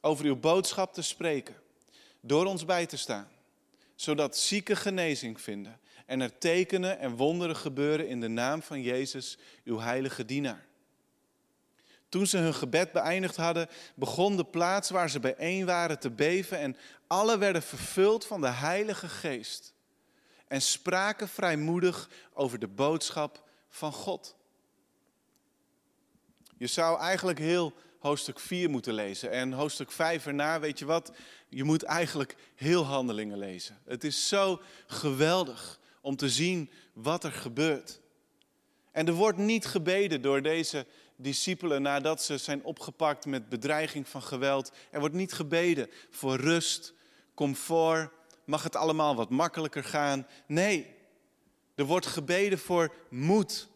over 0.00 0.24
uw 0.24 0.36
boodschap 0.36 0.94
te 0.94 1.02
spreken. 1.02 1.56
Door 2.20 2.46
ons 2.46 2.64
bij 2.64 2.86
te 2.86 2.96
staan, 2.96 3.28
zodat 4.00 4.36
zieken 4.36 4.76
genezing 4.76 5.40
vinden 5.40 5.80
en 6.06 6.20
er 6.20 6.38
tekenen 6.38 6.98
en 6.98 7.16
wonderen 7.16 7.56
gebeuren 7.56 8.08
in 8.08 8.20
de 8.20 8.28
naam 8.28 8.62
van 8.62 8.82
Jezus, 8.82 9.38
uw 9.64 9.78
heilige 9.78 10.24
dienaar. 10.24 10.66
Toen 12.08 12.26
ze 12.26 12.38
hun 12.38 12.54
gebed 12.54 12.92
beëindigd 12.92 13.36
hadden, 13.36 13.68
begon 13.94 14.36
de 14.36 14.44
plaats 14.44 14.90
waar 14.90 15.10
ze 15.10 15.20
bijeen 15.20 15.66
waren 15.66 15.98
te 15.98 16.10
beven 16.10 16.58
en 16.58 16.76
alle 17.06 17.38
werden 17.38 17.62
vervuld 17.62 18.26
van 18.26 18.40
de 18.40 18.48
Heilige 18.48 19.08
Geest 19.08 19.74
en 20.48 20.62
spraken 20.62 21.28
vrijmoedig 21.28 22.10
over 22.32 22.58
de 22.58 22.68
boodschap 22.68 23.48
van 23.68 23.92
God. 23.92 24.36
Je 26.56 26.66
zou 26.66 27.00
eigenlijk 27.00 27.38
heel 27.38 27.72
hoofdstuk 27.98 28.38
4 28.38 28.70
moeten 28.70 28.94
lezen. 28.94 29.30
En 29.30 29.52
hoofdstuk 29.52 29.92
5 29.92 30.26
erna, 30.26 30.60
weet 30.60 30.78
je 30.78 30.84
wat? 30.84 31.12
Je 31.48 31.64
moet 31.64 31.82
eigenlijk 31.82 32.36
heel 32.54 32.84
handelingen 32.84 33.38
lezen. 33.38 33.78
Het 33.84 34.04
is 34.04 34.28
zo 34.28 34.60
geweldig 34.86 35.80
om 36.00 36.16
te 36.16 36.28
zien 36.28 36.70
wat 36.92 37.24
er 37.24 37.32
gebeurt. 37.32 38.00
En 38.92 39.06
er 39.06 39.12
wordt 39.12 39.38
niet 39.38 39.66
gebeden 39.66 40.22
door 40.22 40.42
deze 40.42 40.86
discipelen 41.16 41.82
nadat 41.82 42.22
ze 42.22 42.38
zijn 42.38 42.64
opgepakt 42.64 43.26
met 43.26 43.48
bedreiging 43.48 44.08
van 44.08 44.22
geweld. 44.22 44.72
Er 44.90 45.00
wordt 45.00 45.14
niet 45.14 45.32
gebeden 45.32 45.90
voor 46.10 46.36
rust, 46.36 46.94
comfort, 47.34 48.10
mag 48.44 48.62
het 48.62 48.76
allemaal 48.76 49.14
wat 49.14 49.30
makkelijker 49.30 49.84
gaan. 49.84 50.26
Nee, 50.46 50.96
er 51.74 51.84
wordt 51.84 52.06
gebeden 52.06 52.58
voor 52.58 52.94
moed. 53.10 53.68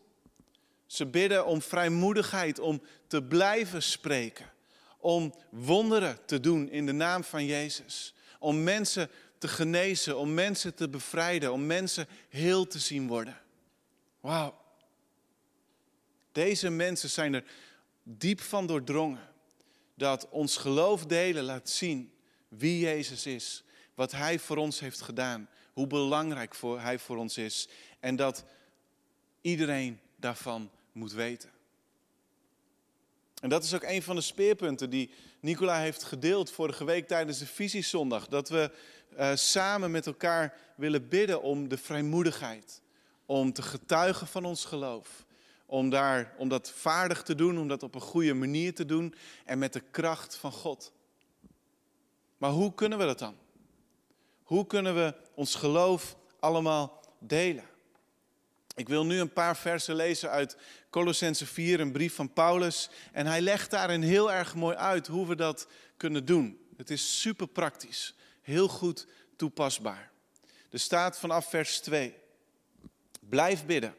Ze 0.92 1.06
bidden 1.06 1.46
om 1.46 1.62
vrijmoedigheid, 1.62 2.58
om 2.58 2.82
te 3.06 3.22
blijven 3.22 3.82
spreken. 3.82 4.52
Om 4.99 5.34
wonderen 5.50 6.25
te 6.26 6.40
doen 6.40 6.70
in 6.70 6.87
de 6.87 6.92
naam 6.92 7.25
van 7.25 7.44
Jezus. 7.44 8.14
Om 8.38 8.62
mensen 8.62 9.11
te 9.38 9.49
genezen, 9.49 10.16
om 10.16 10.34
mensen 10.34 10.75
te 10.75 10.88
bevrijden, 10.88 11.52
om 11.52 11.66
mensen 11.66 12.06
heel 12.28 12.66
te 12.66 12.78
zien 12.78 13.06
worden. 13.08 13.40
Wauw. 14.20 14.61
Deze 16.32 16.70
mensen 16.70 17.11
zijn 17.11 17.34
er 17.34 17.44
diep 18.02 18.40
van 18.40 18.66
doordrongen 18.66 19.28
dat 19.94 20.28
ons 20.28 20.56
geloof 20.56 21.06
delen 21.06 21.44
laat 21.44 21.68
zien 21.68 22.12
wie 22.49 22.78
Jezus 22.78 23.26
is 23.26 23.64
wat 23.94 24.12
Hij 24.12 24.38
voor 24.38 24.56
ons 24.56 24.80
heeft 24.80 25.00
gedaan, 25.00 25.49
hoe 25.72 25.87
belangrijk 25.87 26.54
voor 26.54 26.80
Hij 26.80 26.99
voor 26.99 27.16
ons 27.16 27.38
is 27.38 27.68
en 28.00 28.16
dat 28.16 28.44
iedereen 29.40 30.00
daarvan 30.16 30.70
moet 30.92 31.12
weten. 31.12 31.50
En 33.40 33.49
dat 33.49 33.64
is 33.64 33.75
ook 33.75 33.82
een 33.82 34.02
van 34.02 34.16
de 34.16 34.22
speerpunten 34.22 34.90
die 34.90 35.11
Nicola 35.40 35.78
heeft 35.78 36.02
gedeeld 36.02 36.50
vorige 36.50 36.84
week 36.84 37.06
tijdens 37.06 37.38
de 37.38 37.46
Visiezondag. 37.46 38.28
Dat 38.28 38.49
we 38.49 38.70
uh, 39.18 39.30
samen 39.34 39.90
met 39.90 40.06
elkaar 40.06 40.58
willen 40.76 41.08
bidden 41.08 41.42
om 41.42 41.68
de 41.68 41.76
vrijmoedigheid. 41.76 42.80
Om 43.26 43.52
te 43.52 43.62
getuigen 43.62 44.26
van 44.26 44.44
ons 44.44 44.64
geloof. 44.64 45.25
Om, 45.66 45.90
daar, 45.90 46.34
om 46.37 46.49
dat 46.49 46.70
vaardig 46.70 47.22
te 47.22 47.34
doen, 47.34 47.58
om 47.58 47.68
dat 47.68 47.82
op 47.82 47.94
een 47.94 48.00
goede 48.00 48.34
manier 48.34 48.75
te 48.75 48.84
doen 48.84 49.14
en 49.44 49.58
met 49.58 49.72
de 49.72 49.82
kracht 49.90 50.37
van 50.37 50.52
God. 50.52 50.92
Maar 52.38 52.50
hoe 52.50 52.75
kunnen 52.75 52.99
we 52.99 53.04
dat 53.04 53.18
dan? 53.18 53.37
Hoe 54.42 54.66
kunnen 54.66 54.94
we 54.94 55.14
ons 55.34 55.54
geloof 55.54 56.16
allemaal 56.40 57.00
delen? 57.18 57.64
Ik 58.75 58.88
wil 58.88 59.07
nu 59.07 59.21
een 59.21 59.33
paar 59.33 59.57
versen 59.57 59.95
lezen 59.95 60.31
uit 60.31 60.57
Colossense 60.91 61.47
4, 61.47 61.81
een 61.81 61.93
brief 61.93 62.14
van 62.14 62.33
Paulus. 62.33 62.91
En 63.12 63.26
hij 63.26 63.41
legt 63.41 63.71
daarin 63.71 64.02
heel 64.02 64.33
erg 64.33 64.55
mooi 64.55 64.76
uit 64.76 65.07
hoe 65.07 65.26
we 65.26 65.37
dat 65.37 65.67
kunnen 65.97 66.25
doen. 66.25 66.61
Het 66.76 66.91
is 66.91 67.21
super 67.21 67.47
praktisch, 67.47 68.14
heel 68.43 68.69
goed 68.69 69.07
toepasbaar. 69.37 70.11
Er 70.71 70.79
staat 70.79 71.19
vanaf 71.19 71.50
vers 71.50 71.81
2. 71.81 72.14
Blijf 73.21 73.67
bidden 73.67 73.95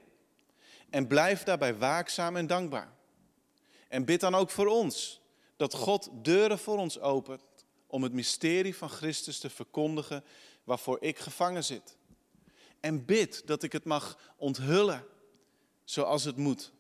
en 0.90 1.08
blijf 1.08 1.44
daarbij 1.44 1.78
waakzaam 1.78 2.36
en 2.36 2.48
dankbaar. 2.48 2.94
En 3.88 4.06
bid 4.06 4.20
dan 4.20 4.36
ook 4.36 4.50
voor 4.50 4.68
ons, 4.68 5.22
dat 5.58 5.74
God 5.74 6.10
deuren 6.12 6.60
voor 6.60 6.78
ons 6.78 7.00
opent 7.00 7.42
om 7.88 8.04
het 8.04 8.14
mysterie 8.14 8.76
van 8.76 8.90
Christus 8.90 9.40
te 9.40 9.50
verkondigen 9.50 10.24
waarvoor 10.64 10.98
ik 11.00 11.20
gevangen 11.20 11.64
zit. 11.64 11.98
En 12.84 13.06
bid 13.06 13.42
dat 13.46 13.64
ik 13.64 13.72
het 13.72 13.86
mag 13.86 14.18
onthullen 14.38 15.06
zoals 15.84 16.24
het 16.24 16.38
moet. 16.38 16.72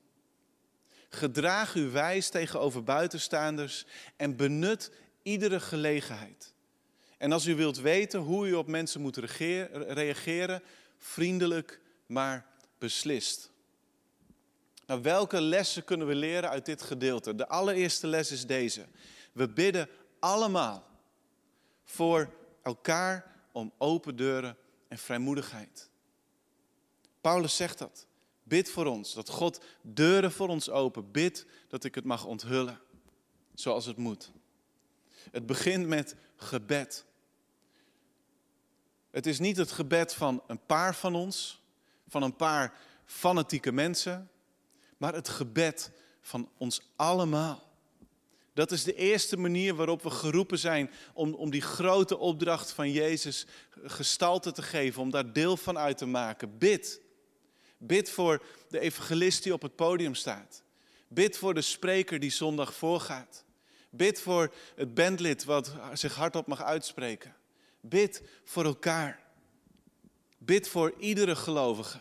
Gedraag 1.10 1.76
u 1.76 1.90
wijs 1.90 2.30
tegenover 2.30 2.84
buitenstaanders 2.84 3.86
en 4.16 4.36
benut 4.36 4.92
iedere 5.22 5.60
gelegenheid. 5.60 6.54
En 7.18 7.32
als 7.32 7.46
u 7.46 7.56
wilt 7.56 7.80
weten 7.80 8.20
hoe 8.20 8.48
u 8.48 8.54
op 8.54 8.68
mensen 8.68 9.02
moet 9.02 9.18
reageren, 9.88 10.64
vriendelijk, 10.98 11.82
maar 12.06 12.46
beslist. 12.78 13.52
Nou, 14.86 15.02
welke 15.02 15.42
lessen 15.42 15.84
kunnen 15.84 16.08
we 16.08 16.16
leren 16.16 16.50
uit 16.50 16.66
dit 16.66 16.82
gedeelte? 16.82 17.36
De 17.36 17.48
allereerste 17.48 18.08
les 18.08 18.32
is 18.32 18.46
deze. 18.46 18.86
We 19.32 19.50
bidden 19.50 19.90
allemaal 20.20 20.88
voor 21.84 22.34
elkaar 22.64 23.36
om 23.52 23.74
open 23.78 24.16
deuren 24.16 24.58
en 24.88 24.98
vrijmoedigheid. 24.98 25.92
Paulus 27.24 27.56
zegt 27.56 27.78
dat. 27.78 28.06
Bid 28.44 28.70
voor 28.70 28.86
ons, 28.86 29.14
dat 29.14 29.30
God 29.30 29.64
deuren 29.82 30.32
voor 30.32 30.48
ons 30.48 30.70
open. 30.70 31.12
Bid 31.12 31.46
dat 31.68 31.84
ik 31.84 31.96
het 31.96 32.04
mag 32.04 32.26
onthullen, 32.26 32.80
zoals 33.54 33.86
het 33.86 33.98
moet. 33.98 34.32
Het 35.32 35.46
begint 35.46 35.88
met 35.88 36.16
gebed. 36.36 37.06
Het 39.12 39.26
is 39.26 39.40
niet 39.40 39.58
het 39.58 39.72
gebed 39.72 40.14
van 40.14 40.44
een 40.48 40.66
paar 40.66 40.96
van 40.96 41.16
ons, 41.16 41.62
van 42.08 42.24
een 42.24 42.36
paar 42.36 42.78
fanatieke 43.06 43.72
mensen, 43.72 44.30
maar 44.98 45.14
het 45.14 45.30
gebed 45.30 45.92
van 46.22 46.50
ons 46.58 46.82
allemaal. 46.96 47.72
Dat 48.54 48.72
is 48.72 48.84
de 48.84 48.96
eerste 48.96 49.38
manier 49.38 49.76
waarop 49.76 50.04
we 50.04 50.10
geroepen 50.10 50.60
zijn 50.60 50.92
om, 51.14 51.34
om 51.34 51.50
die 51.50 51.62
grote 51.62 52.18
opdracht 52.18 52.72
van 52.72 52.92
Jezus 52.92 53.46
gestalte 53.84 54.52
te 54.52 54.62
geven, 54.62 55.02
om 55.02 55.10
daar 55.10 55.34
deel 55.34 55.58
van 55.58 55.78
uit 55.78 55.98
te 55.98 56.06
maken. 56.06 56.58
Bid. 56.58 57.02
Bid 57.88 58.10
voor 58.10 58.44
de 58.70 58.80
evangelist 58.80 59.44
die 59.44 59.54
op 59.54 59.62
het 59.62 59.76
podium 59.76 60.16
staat. 60.16 60.64
Bid 61.08 61.38
voor 61.38 61.54
de 61.54 61.62
spreker 61.62 62.20
die 62.20 62.32
zondag 62.32 62.74
voorgaat. 62.74 63.44
Bid 63.90 64.22
voor 64.22 64.54
het 64.76 64.94
bandlid 64.94 65.44
wat 65.44 65.72
zich 65.94 66.16
hardop 66.16 66.48
mag 66.48 66.64
uitspreken. 66.64 67.36
Bid 67.82 68.22
voor 68.44 68.66
elkaar. 68.66 69.20
Bid 70.38 70.68
voor 70.68 70.94
iedere 71.00 71.36
gelovige 71.36 72.00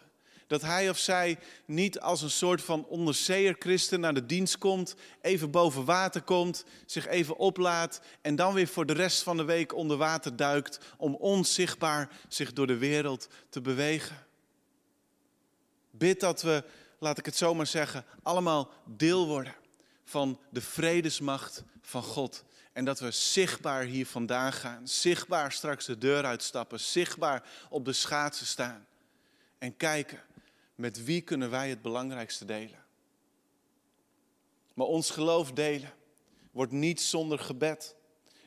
dat 0.52 0.62
hij 0.62 0.90
of 0.90 0.98
zij 0.98 1.38
niet 1.66 2.00
als 2.00 2.22
een 2.22 2.30
soort 2.30 2.62
van 2.62 2.86
onderzeeër 2.86 3.56
christen 3.58 4.00
naar 4.00 4.14
de 4.14 4.26
dienst 4.26 4.58
komt, 4.58 4.94
even 5.20 5.50
boven 5.50 5.84
water 5.84 6.22
komt, 6.22 6.64
zich 6.86 7.06
even 7.06 7.36
oplaat 7.36 8.00
en 8.20 8.36
dan 8.36 8.54
weer 8.54 8.66
voor 8.66 8.86
de 8.86 8.92
rest 8.92 9.22
van 9.22 9.36
de 9.36 9.44
week 9.44 9.74
onder 9.74 9.96
water 9.96 10.36
duikt 10.36 10.78
om 10.96 11.14
onzichtbaar 11.14 12.10
zich 12.28 12.52
door 12.52 12.66
de 12.66 12.76
wereld 12.76 13.28
te 13.48 13.60
bewegen. 13.60 14.26
Bid 15.92 16.20
dat 16.20 16.42
we, 16.42 16.64
laat 16.98 17.18
ik 17.18 17.24
het 17.24 17.36
zomaar 17.36 17.66
zeggen, 17.66 18.04
allemaal 18.22 18.70
deel 18.84 19.26
worden 19.26 19.54
van 20.04 20.40
de 20.50 20.60
vredesmacht 20.60 21.64
van 21.80 22.02
God. 22.02 22.44
En 22.72 22.84
dat 22.84 23.00
we 23.00 23.10
zichtbaar 23.10 23.82
hier 23.82 24.06
vandaan 24.06 24.52
gaan, 24.52 24.88
zichtbaar 24.88 25.52
straks 25.52 25.86
de 25.86 25.98
deur 25.98 26.24
uitstappen, 26.24 26.80
zichtbaar 26.80 27.48
op 27.70 27.84
de 27.84 27.92
schaatsen 27.92 28.46
staan. 28.46 28.86
En 29.58 29.76
kijken, 29.76 30.20
met 30.74 31.04
wie 31.04 31.20
kunnen 31.20 31.50
wij 31.50 31.68
het 31.68 31.82
belangrijkste 31.82 32.44
delen? 32.44 32.84
Maar 34.74 34.86
ons 34.86 35.10
geloof 35.10 35.52
delen 35.52 35.92
wordt 36.50 36.72
niet 36.72 37.00
zonder 37.00 37.38
gebed. 37.38 37.96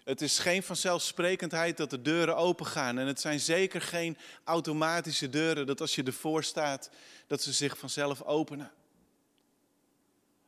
Het 0.06 0.22
is 0.22 0.40
geen 0.40 0.64
vanzelfsprekendheid 0.64 1.78
dat 1.78 1.90
de 1.90 2.02
deuren 2.02 2.38
open 2.38 2.66
gaan. 2.66 2.98
En 2.98 3.08
het 3.08 3.20
zijn 3.20 3.40
zeker 3.40 3.82
geen 3.82 4.18
automatische 4.44 5.30
deuren 5.30 5.66
dat 5.68 5.82
als 5.82 5.96
je 5.96 6.04
ervoor 6.04 6.44
staat, 6.44 6.90
dat 7.28 7.42
ze 7.42 7.54
zich 7.54 7.78
vanzelf 7.78 8.22
openen. 8.22 8.72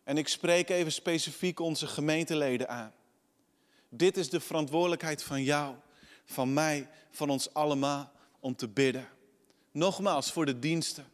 En 0.04 0.18
ik 0.18 0.28
spreek 0.28 0.70
even 0.70 0.92
specifiek 0.92 1.60
onze 1.60 1.88
gemeenteleden 1.88 2.70
aan. 2.70 2.94
Dit 3.90 4.18
is 4.18 4.30
de 4.30 4.40
verantwoordelijkheid 4.40 5.24
van 5.24 5.44
jou, 5.44 5.76
van 6.26 6.54
mij, 6.54 6.90
van 7.12 7.30
ons 7.30 7.54
allemaal 7.54 8.12
om 8.40 8.56
te 8.56 8.68
bidden. 8.68 9.08
Nogmaals 9.72 10.32
voor 10.32 10.46
de 10.46 10.60
diensten, 10.60 11.06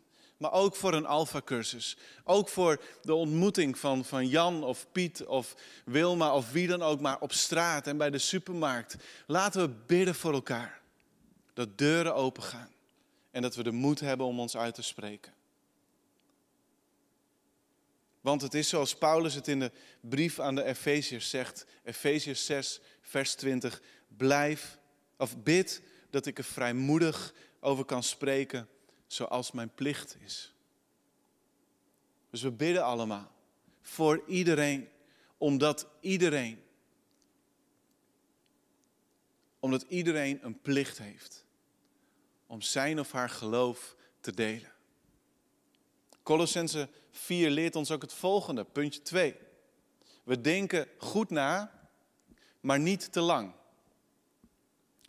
maar 0.43 0.51
ook 0.51 0.75
voor 0.75 0.93
een 0.93 1.05
alfa-cursus. 1.05 1.97
Ook 2.23 2.49
voor 2.49 2.81
de 3.01 3.13
ontmoeting 3.13 3.77
van, 3.77 4.05
van 4.05 4.27
Jan 4.27 4.63
of 4.63 4.85
Piet 4.91 5.25
of 5.25 5.55
Wilma 5.85 6.35
of 6.35 6.51
wie 6.51 6.67
dan 6.67 6.81
ook 6.81 6.99
maar 6.99 7.19
op 7.19 7.33
straat 7.33 7.87
en 7.87 7.97
bij 7.97 8.09
de 8.09 8.17
supermarkt. 8.17 8.95
Laten 9.27 9.61
we 9.61 9.75
bidden 9.85 10.15
voor 10.15 10.33
elkaar. 10.33 10.81
Dat 11.53 11.77
deuren 11.77 12.15
open 12.15 12.43
gaan 12.43 12.69
en 13.31 13.41
dat 13.41 13.55
we 13.55 13.63
de 13.63 13.71
moed 13.71 13.99
hebben 13.99 14.25
om 14.25 14.39
ons 14.39 14.57
uit 14.57 14.75
te 14.75 14.81
spreken. 14.81 15.33
Want 18.21 18.41
het 18.41 18.53
is 18.53 18.69
zoals 18.69 18.95
Paulus 18.95 19.33
het 19.33 19.47
in 19.47 19.59
de 19.59 19.71
brief 20.01 20.39
aan 20.39 20.55
de 20.55 20.63
Efeziërs 20.63 21.29
zegt, 21.29 21.65
Efeziërs 21.83 22.45
6, 22.45 22.79
vers 23.01 23.35
20, 23.35 23.81
blijf 24.07 24.77
of 25.17 25.37
bid 25.37 25.81
dat 26.09 26.25
ik 26.25 26.37
er 26.37 26.43
vrijmoedig 26.43 27.33
over 27.59 27.85
kan 27.85 28.03
spreken 28.03 28.67
zoals 29.13 29.51
mijn 29.51 29.73
plicht 29.73 30.15
is. 30.19 30.53
Dus 32.29 32.41
we 32.41 32.51
bidden 32.51 32.83
allemaal 32.83 33.31
voor 33.81 34.23
iedereen, 34.27 34.89
omdat 35.37 35.87
iedereen, 35.99 36.63
omdat 39.59 39.81
iedereen 39.81 40.39
een 40.45 40.61
plicht 40.61 40.97
heeft 40.97 41.45
om 42.47 42.61
zijn 42.61 42.99
of 42.99 43.11
haar 43.11 43.29
geloof 43.29 43.95
te 44.19 44.33
delen. 44.33 44.71
Colossense 46.23 46.89
4 47.11 47.49
leert 47.49 47.75
ons 47.75 47.91
ook 47.91 48.01
het 48.01 48.13
volgende, 48.13 48.63
puntje 48.63 49.01
2. 49.01 49.35
We 50.23 50.41
denken 50.41 50.87
goed 50.97 51.29
na, 51.29 51.81
maar 52.59 52.79
niet 52.79 53.11
te 53.11 53.21
lang. 53.21 53.53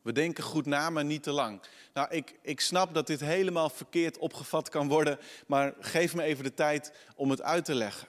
We 0.04 0.12
denken 0.12 0.44
goed 0.44 0.66
na, 0.66 0.90
maar 0.90 1.04
niet 1.04 1.22
te 1.22 1.30
lang. 1.30 1.60
Nou, 1.92 2.08
ik, 2.10 2.34
ik 2.42 2.60
snap 2.60 2.94
dat 2.94 3.06
dit 3.06 3.20
helemaal 3.20 3.70
verkeerd 3.70 4.18
opgevat 4.18 4.68
kan 4.68 4.88
worden, 4.88 5.18
maar 5.46 5.74
geef 5.80 6.14
me 6.14 6.22
even 6.22 6.44
de 6.44 6.54
tijd 6.54 6.92
om 7.16 7.30
het 7.30 7.42
uit 7.42 7.64
te 7.64 7.74
leggen. 7.74 8.08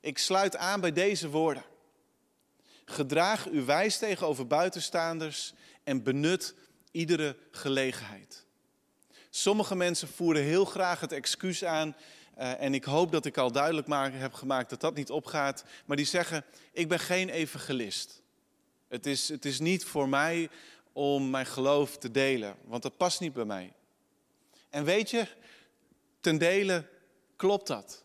Ik 0.00 0.18
sluit 0.18 0.56
aan 0.56 0.80
bij 0.80 0.92
deze 0.92 1.28
woorden. 1.28 1.64
Gedraag 2.84 3.48
u 3.48 3.64
wijs 3.64 3.98
tegenover 3.98 4.46
buitenstaanders 4.46 5.54
en 5.84 6.02
benut 6.02 6.54
iedere 6.90 7.36
gelegenheid. 7.50 8.46
Sommige 9.30 9.76
mensen 9.76 10.08
voeren 10.08 10.42
heel 10.42 10.64
graag 10.64 11.00
het 11.00 11.12
excuus 11.12 11.64
aan, 11.64 11.96
uh, 12.38 12.60
en 12.60 12.74
ik 12.74 12.84
hoop 12.84 13.12
dat 13.12 13.24
ik 13.24 13.36
al 13.36 13.52
duidelijk 13.52 13.88
heb 14.12 14.32
gemaakt 14.32 14.70
dat 14.70 14.80
dat 14.80 14.94
niet 14.94 15.10
opgaat, 15.10 15.64
maar 15.84 15.96
die 15.96 16.06
zeggen, 16.06 16.44
ik 16.72 16.88
ben 16.88 16.98
geen 16.98 17.28
evangelist. 17.28 18.22
Het 18.88 19.06
is, 19.06 19.28
het 19.28 19.44
is 19.44 19.60
niet 19.60 19.84
voor 19.84 20.08
mij 20.08 20.50
om 20.94 21.30
mijn 21.30 21.46
geloof 21.46 21.98
te 21.98 22.10
delen, 22.10 22.56
want 22.64 22.82
dat 22.82 22.96
past 22.96 23.20
niet 23.20 23.32
bij 23.32 23.44
mij. 23.44 23.72
En 24.70 24.84
weet 24.84 25.10
je, 25.10 25.26
ten 26.20 26.38
dele 26.38 26.88
klopt 27.36 27.66
dat. 27.66 28.04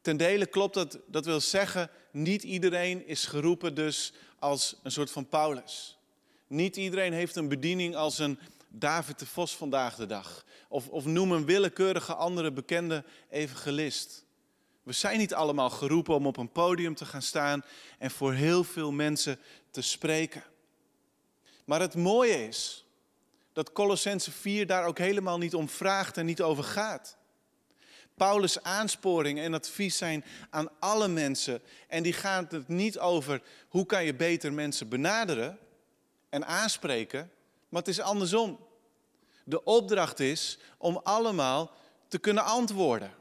Ten 0.00 0.16
dele 0.16 0.46
klopt 0.46 0.74
dat, 0.74 0.98
dat 1.06 1.24
wil 1.24 1.40
zeggen, 1.40 1.90
niet 2.10 2.42
iedereen 2.42 3.06
is 3.06 3.24
geroepen 3.24 3.74
dus 3.74 4.12
als 4.38 4.76
een 4.82 4.92
soort 4.92 5.10
van 5.10 5.28
Paulus. 5.28 5.98
Niet 6.46 6.76
iedereen 6.76 7.12
heeft 7.12 7.36
een 7.36 7.48
bediening 7.48 7.96
als 7.96 8.18
een 8.18 8.38
David 8.68 9.18
de 9.18 9.26
Vos 9.26 9.56
vandaag 9.56 9.96
de 9.96 10.06
dag. 10.06 10.44
Of, 10.68 10.88
of 10.88 11.04
noem 11.04 11.32
een 11.32 11.44
willekeurige 11.44 12.14
andere 12.14 12.52
bekende 12.52 13.04
evangelist. 13.30 14.24
We 14.82 14.92
zijn 14.92 15.18
niet 15.18 15.34
allemaal 15.34 15.70
geroepen 15.70 16.14
om 16.14 16.26
op 16.26 16.36
een 16.36 16.52
podium 16.52 16.94
te 16.94 17.04
gaan 17.04 17.22
staan 17.22 17.64
en 17.98 18.10
voor 18.10 18.32
heel 18.32 18.64
veel 18.64 18.92
mensen 18.92 19.38
te 19.70 19.82
spreken. 19.82 20.42
Maar 21.66 21.80
het 21.80 21.94
mooie 21.94 22.46
is 22.46 22.84
dat 23.52 23.72
Colossense 23.72 24.30
4 24.30 24.66
daar 24.66 24.84
ook 24.84 24.98
helemaal 24.98 25.38
niet 25.38 25.54
om 25.54 25.68
vraagt 25.68 26.16
en 26.16 26.26
niet 26.26 26.42
over 26.42 26.64
gaat. 26.64 27.16
Paulus' 28.14 28.62
aansporingen 28.62 29.44
en 29.44 29.54
advies 29.54 29.96
zijn 29.96 30.24
aan 30.50 30.68
alle 30.78 31.08
mensen. 31.08 31.62
En 31.88 32.02
die 32.02 32.12
gaan 32.12 32.46
het 32.50 32.68
niet 32.68 32.98
over 32.98 33.42
hoe 33.68 33.86
kan 33.86 34.04
je 34.04 34.14
beter 34.14 34.52
mensen 34.52 34.88
benaderen 34.88 35.58
en 36.28 36.46
aanspreken, 36.46 37.30
maar 37.68 37.80
het 37.80 37.90
is 37.90 38.00
andersom. 38.00 38.66
De 39.44 39.64
opdracht 39.64 40.20
is 40.20 40.58
om 40.78 41.00
allemaal 41.02 41.70
te 42.08 42.18
kunnen 42.18 42.44
antwoorden. 42.44 43.14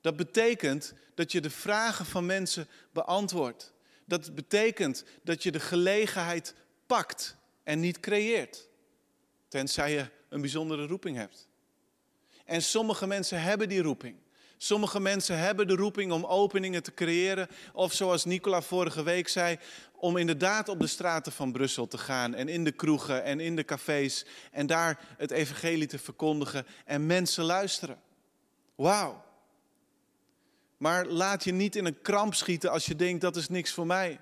Dat 0.00 0.16
betekent 0.16 0.92
dat 1.14 1.32
je 1.32 1.40
de 1.40 1.50
vragen 1.50 2.06
van 2.06 2.26
mensen 2.26 2.68
beantwoordt. 2.92 3.72
Dat 4.04 4.34
betekent 4.34 5.04
dat 5.22 5.42
je 5.42 5.52
de 5.52 5.60
gelegenheid 5.60 6.54
pakt 6.86 7.37
en 7.68 7.80
niet 7.80 8.00
creëert. 8.00 8.68
Tenzij 9.48 9.92
je 9.92 10.06
een 10.28 10.40
bijzondere 10.40 10.86
roeping 10.86 11.16
hebt. 11.16 11.48
En 12.44 12.62
sommige 12.62 13.06
mensen 13.06 13.42
hebben 13.42 13.68
die 13.68 13.82
roeping. 13.82 14.16
Sommige 14.56 15.00
mensen 15.00 15.38
hebben 15.38 15.66
de 15.66 15.74
roeping 15.74 16.12
om 16.12 16.24
openingen 16.24 16.82
te 16.82 16.94
creëren. 16.94 17.48
Of 17.72 17.92
zoals 17.92 18.24
Nicola 18.24 18.62
vorige 18.62 19.02
week 19.02 19.28
zei, 19.28 19.58
om 19.92 20.16
inderdaad 20.16 20.68
op 20.68 20.80
de 20.80 20.86
straten 20.86 21.32
van 21.32 21.52
Brussel 21.52 21.86
te 21.86 21.98
gaan. 21.98 22.34
En 22.34 22.48
in 22.48 22.64
de 22.64 22.72
kroegen 22.72 23.24
en 23.24 23.40
in 23.40 23.56
de 23.56 23.64
cafés. 23.64 24.26
En 24.52 24.66
daar 24.66 25.00
het 25.16 25.30
evangelie 25.30 25.86
te 25.86 25.98
verkondigen. 25.98 26.66
En 26.84 27.06
mensen 27.06 27.44
luisteren. 27.44 28.00
Wauw. 28.74 29.24
Maar 30.76 31.06
laat 31.06 31.44
je 31.44 31.52
niet 31.52 31.76
in 31.76 31.84
een 31.84 32.02
kramp 32.02 32.34
schieten 32.34 32.70
als 32.70 32.86
je 32.86 32.96
denkt 32.96 33.20
dat 33.20 33.36
is 33.36 33.48
niks 33.48 33.72
voor 33.72 33.86
mij. 33.86 34.20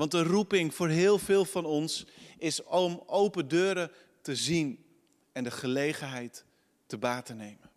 Want 0.00 0.10
de 0.10 0.22
roeping 0.22 0.74
voor 0.74 0.88
heel 0.88 1.18
veel 1.18 1.44
van 1.44 1.64
ons 1.64 2.06
is 2.40 2.62
om 2.62 3.02
open 3.06 3.48
deuren 3.48 3.90
te 4.20 4.36
zien 4.36 4.84
en 5.32 5.44
de 5.44 5.50
gelegenheid 5.50 6.44
te 6.86 6.98
baten 6.98 7.36
nemen. 7.36 7.70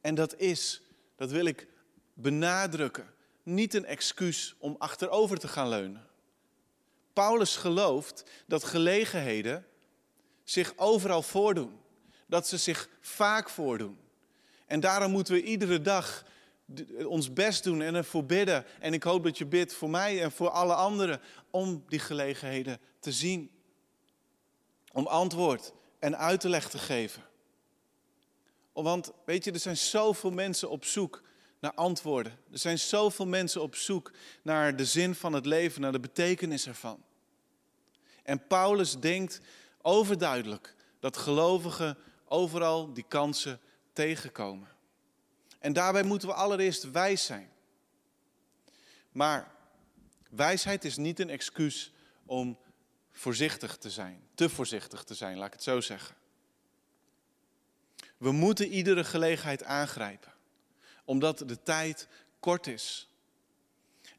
En 0.00 0.14
dat 0.14 0.38
is, 0.38 0.82
dat 1.16 1.30
wil 1.30 1.44
ik 1.44 1.66
benadrukken, 2.14 3.14
niet 3.42 3.74
een 3.74 3.84
excuus 3.84 4.54
om 4.58 4.74
achterover 4.78 5.38
te 5.38 5.48
gaan 5.48 5.68
leunen. 5.68 6.06
Paulus 7.12 7.56
gelooft 7.56 8.24
dat 8.46 8.64
gelegenheden 8.64 9.66
zich 10.44 10.72
overal 10.76 11.22
voordoen. 11.22 11.80
Dat 12.26 12.48
ze 12.48 12.56
zich 12.56 12.88
vaak 13.00 13.48
voordoen. 13.48 13.98
En 14.66 14.80
daarom 14.80 15.10
moeten 15.10 15.34
we 15.34 15.42
iedere 15.42 15.80
dag 15.80 16.24
ons 17.04 17.32
best 17.32 17.64
doen 17.64 17.82
en 17.82 17.94
ervoor 17.94 18.24
bidden. 18.24 18.64
En 18.80 18.92
ik 18.92 19.02
hoop 19.02 19.24
dat 19.24 19.38
je 19.38 19.46
bidt 19.46 19.74
voor 19.74 19.90
mij 19.90 20.22
en 20.22 20.32
voor 20.32 20.50
alle 20.50 20.74
anderen 20.74 21.20
om 21.50 21.84
die 21.88 21.98
gelegenheden 21.98 22.80
te 22.98 23.12
zien. 23.12 23.50
Om 24.92 25.06
antwoord 25.06 25.72
en 25.98 26.18
uitleg 26.18 26.68
te 26.68 26.78
geven. 26.78 27.22
Want 28.72 29.12
weet 29.24 29.44
je, 29.44 29.52
er 29.52 29.58
zijn 29.58 29.76
zoveel 29.76 30.30
mensen 30.30 30.70
op 30.70 30.84
zoek 30.84 31.22
naar 31.60 31.74
antwoorden. 31.74 32.32
Er 32.52 32.58
zijn 32.58 32.78
zoveel 32.78 33.26
mensen 33.26 33.62
op 33.62 33.74
zoek 33.74 34.12
naar 34.42 34.76
de 34.76 34.84
zin 34.84 35.14
van 35.14 35.32
het 35.32 35.46
leven, 35.46 35.80
naar 35.80 35.92
de 35.92 36.00
betekenis 36.00 36.66
ervan. 36.66 37.02
En 38.22 38.46
Paulus 38.46 38.98
denkt 38.98 39.40
overduidelijk 39.82 40.74
dat 41.00 41.16
gelovigen 41.16 41.98
overal 42.24 42.92
die 42.92 43.04
kansen 43.08 43.60
tegenkomen. 43.92 44.68
En 45.62 45.72
daarbij 45.72 46.02
moeten 46.02 46.28
we 46.28 46.34
allereerst 46.34 46.90
wijs 46.90 47.24
zijn. 47.24 47.50
Maar 49.12 49.52
wijsheid 50.30 50.84
is 50.84 50.96
niet 50.96 51.20
een 51.20 51.30
excuus 51.30 51.92
om 52.26 52.58
voorzichtig 53.12 53.76
te 53.76 53.90
zijn, 53.90 54.22
te 54.34 54.48
voorzichtig 54.48 55.04
te 55.04 55.14
zijn, 55.14 55.36
laat 55.36 55.46
ik 55.46 55.52
het 55.52 55.62
zo 55.62 55.80
zeggen. 55.80 56.16
We 58.16 58.32
moeten 58.32 58.68
iedere 58.68 59.04
gelegenheid 59.04 59.64
aangrijpen, 59.64 60.32
omdat 61.04 61.38
de 61.38 61.62
tijd 61.62 62.08
kort 62.40 62.66
is. 62.66 63.08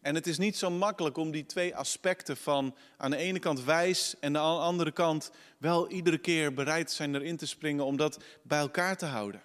En 0.01 0.15
het 0.15 0.27
is 0.27 0.37
niet 0.37 0.57
zo 0.57 0.69
makkelijk 0.69 1.17
om 1.17 1.31
die 1.31 1.45
twee 1.45 1.75
aspecten 1.75 2.37
van 2.37 2.75
aan 2.97 3.11
de 3.11 3.17
ene 3.17 3.39
kant 3.39 3.63
wijs 3.63 4.15
en 4.19 4.37
aan 4.37 4.55
de 4.55 4.61
andere 4.63 4.91
kant 4.91 5.31
wel 5.57 5.89
iedere 5.89 6.17
keer 6.17 6.53
bereid 6.53 6.91
zijn 6.91 7.15
erin 7.15 7.37
te 7.37 7.47
springen 7.47 7.85
om 7.85 7.97
dat 7.97 8.23
bij 8.41 8.59
elkaar 8.59 8.97
te 8.97 9.05
houden. 9.05 9.41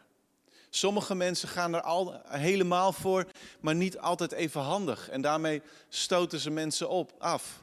Sommige 0.70 1.14
mensen 1.14 1.48
gaan 1.48 1.74
er 1.74 1.80
al 1.80 2.20
helemaal 2.24 2.92
voor, 2.92 3.26
maar 3.60 3.74
niet 3.74 3.98
altijd 3.98 4.32
even 4.32 4.60
handig. 4.60 5.08
En 5.08 5.20
daarmee 5.20 5.62
stoten 5.88 6.38
ze 6.38 6.50
mensen 6.50 6.88
op, 6.88 7.14
af. 7.18 7.62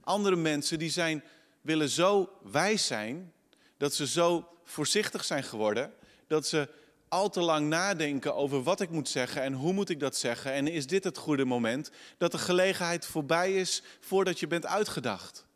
Andere 0.00 0.36
mensen 0.36 0.78
die 0.78 0.90
zijn, 0.90 1.24
willen 1.60 1.88
zo 1.88 2.30
wijs 2.42 2.86
zijn, 2.86 3.32
dat 3.76 3.94
ze 3.94 4.06
zo 4.06 4.48
voorzichtig 4.64 5.24
zijn 5.24 5.44
geworden, 5.44 5.92
dat 6.26 6.46
ze 6.46 6.68
al 7.08 7.30
te 7.30 7.40
lang 7.40 7.68
nadenken 7.68 8.34
over 8.34 8.62
wat 8.62 8.80
ik 8.80 8.90
moet 8.90 9.08
zeggen 9.08 9.42
en 9.42 9.52
hoe 9.52 9.72
moet 9.72 9.88
ik 9.88 10.00
dat 10.00 10.16
zeggen 10.16 10.52
en 10.52 10.66
is 10.68 10.86
dit 10.86 11.04
het 11.04 11.18
goede 11.18 11.44
moment, 11.44 11.90
dat 12.18 12.32
de 12.32 12.38
gelegenheid 12.38 13.06
voorbij 13.06 13.54
is 13.54 13.82
voordat 14.00 14.40
je 14.40 14.46
bent 14.46 14.66
uitgedacht. 14.66 15.46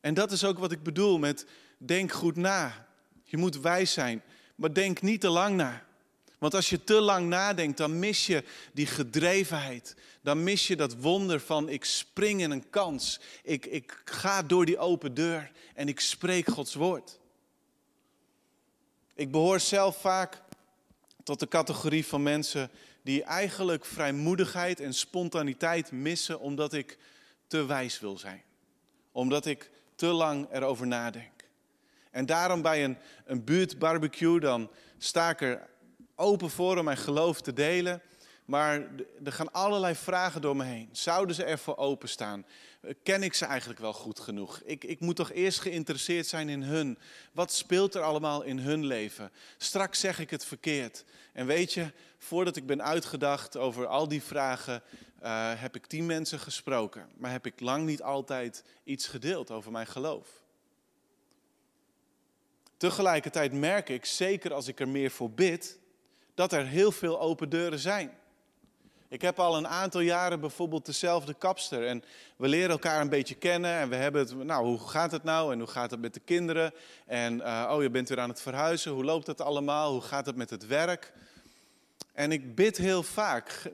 En 0.00 0.14
dat 0.14 0.32
is 0.32 0.44
ook 0.44 0.58
wat 0.58 0.72
ik 0.72 0.82
bedoel 0.82 1.18
met 1.18 1.46
denk 1.78 2.12
goed 2.12 2.36
na. 2.36 2.86
Je 3.22 3.36
moet 3.36 3.60
wijs 3.60 3.92
zijn, 3.92 4.22
maar 4.54 4.72
denk 4.72 5.02
niet 5.02 5.20
te 5.20 5.28
lang 5.28 5.56
na. 5.56 5.84
Want 6.38 6.54
als 6.54 6.70
je 6.70 6.84
te 6.84 7.00
lang 7.00 7.28
nadenkt, 7.28 7.76
dan 7.76 7.98
mis 7.98 8.26
je 8.26 8.44
die 8.72 8.86
gedrevenheid. 8.86 9.96
Dan 10.22 10.42
mis 10.42 10.66
je 10.66 10.76
dat 10.76 10.96
wonder 10.96 11.40
van 11.40 11.68
ik 11.68 11.84
spring 11.84 12.40
in 12.40 12.50
een 12.50 12.70
kans. 12.70 13.20
Ik, 13.42 13.66
ik 13.66 14.02
ga 14.04 14.42
door 14.42 14.64
die 14.64 14.78
open 14.78 15.14
deur 15.14 15.50
en 15.74 15.88
ik 15.88 16.00
spreek 16.00 16.48
Gods 16.48 16.74
woord. 16.74 17.18
Ik 19.14 19.30
behoor 19.30 19.60
zelf 19.60 20.00
vaak 20.00 20.42
tot 21.22 21.40
de 21.40 21.48
categorie 21.48 22.06
van 22.06 22.22
mensen 22.22 22.70
die 23.02 23.22
eigenlijk 23.22 23.84
vrijmoedigheid 23.84 24.80
en 24.80 24.94
spontaniteit 24.94 25.92
missen 25.92 26.40
omdat 26.40 26.72
ik 26.72 26.98
te 27.46 27.64
wijs 27.64 28.00
wil 28.00 28.18
zijn. 28.18 28.42
Omdat 29.12 29.46
ik 29.46 29.70
te 29.94 30.06
lang 30.06 30.48
erover 30.52 30.86
nadenk. 30.86 31.33
En 32.14 32.26
daarom 32.26 32.62
bij 32.62 32.84
een, 32.84 32.98
een 33.24 33.44
buurtbarbecue, 33.44 34.40
dan 34.40 34.70
sta 34.98 35.30
ik 35.30 35.40
er 35.40 35.66
open 36.14 36.50
voor 36.50 36.78
om 36.78 36.84
mijn 36.84 36.96
geloof 36.96 37.40
te 37.40 37.52
delen. 37.52 38.02
Maar 38.44 38.86
er 39.24 39.32
gaan 39.32 39.52
allerlei 39.52 39.94
vragen 39.94 40.40
door 40.40 40.56
me 40.56 40.64
heen. 40.64 40.88
Zouden 40.92 41.34
ze 41.34 41.44
ervoor 41.44 41.76
openstaan? 41.76 42.46
Ken 43.02 43.22
ik 43.22 43.34
ze 43.34 43.44
eigenlijk 43.44 43.80
wel 43.80 43.92
goed 43.92 44.20
genoeg? 44.20 44.60
Ik, 44.64 44.84
ik 44.84 45.00
moet 45.00 45.16
toch 45.16 45.32
eerst 45.32 45.60
geïnteresseerd 45.60 46.26
zijn 46.26 46.48
in 46.48 46.62
hun. 46.62 46.98
Wat 47.32 47.52
speelt 47.52 47.94
er 47.94 48.02
allemaal 48.02 48.42
in 48.42 48.58
hun 48.58 48.84
leven? 48.84 49.30
Straks 49.56 50.00
zeg 50.00 50.18
ik 50.18 50.30
het 50.30 50.44
verkeerd. 50.44 51.04
En 51.32 51.46
weet 51.46 51.72
je, 51.72 51.92
voordat 52.18 52.56
ik 52.56 52.66
ben 52.66 52.82
uitgedacht 52.82 53.56
over 53.56 53.86
al 53.86 54.08
die 54.08 54.22
vragen, 54.22 54.82
uh, 55.22 55.52
heb 55.54 55.76
ik 55.76 55.86
tien 55.86 56.06
mensen 56.06 56.38
gesproken. 56.38 57.08
Maar 57.16 57.30
heb 57.30 57.46
ik 57.46 57.60
lang 57.60 57.86
niet 57.86 58.02
altijd 58.02 58.64
iets 58.84 59.06
gedeeld 59.06 59.50
over 59.50 59.72
mijn 59.72 59.86
geloof. 59.86 60.43
Tegelijkertijd 62.76 63.52
merk 63.52 63.88
ik, 63.88 64.04
zeker 64.04 64.52
als 64.52 64.68
ik 64.68 64.80
er 64.80 64.88
meer 64.88 65.10
voor 65.10 65.30
bid, 65.30 65.78
dat 66.34 66.52
er 66.52 66.66
heel 66.66 66.92
veel 66.92 67.20
open 67.20 67.48
deuren 67.48 67.78
zijn. 67.78 68.12
Ik 69.08 69.22
heb 69.22 69.38
al 69.38 69.56
een 69.56 69.68
aantal 69.68 70.00
jaren 70.00 70.40
bijvoorbeeld 70.40 70.86
dezelfde 70.86 71.34
kapster. 71.34 71.86
En 71.86 72.04
we 72.36 72.48
leren 72.48 72.70
elkaar 72.70 73.00
een 73.00 73.08
beetje 73.08 73.34
kennen. 73.34 73.70
En 73.70 73.88
we 73.88 73.96
hebben 73.96 74.20
het, 74.20 74.34
nou, 74.44 74.66
hoe 74.66 74.88
gaat 74.88 75.12
het 75.12 75.22
nou? 75.22 75.52
En 75.52 75.58
hoe 75.58 75.68
gaat 75.68 75.90
het 75.90 76.00
met 76.00 76.14
de 76.14 76.20
kinderen? 76.20 76.74
En, 77.06 77.36
uh, 77.36 77.70
oh, 77.70 77.82
je 77.82 77.90
bent 77.90 78.08
weer 78.08 78.20
aan 78.20 78.28
het 78.28 78.40
verhuizen. 78.40 78.92
Hoe 78.92 79.04
loopt 79.04 79.26
het 79.26 79.40
allemaal? 79.40 79.92
Hoe 79.92 80.00
gaat 80.00 80.26
het 80.26 80.36
met 80.36 80.50
het 80.50 80.66
werk? 80.66 81.12
En 82.12 82.32
ik 82.32 82.54
bid 82.54 82.76
heel 82.76 83.02
vaak, 83.02 83.72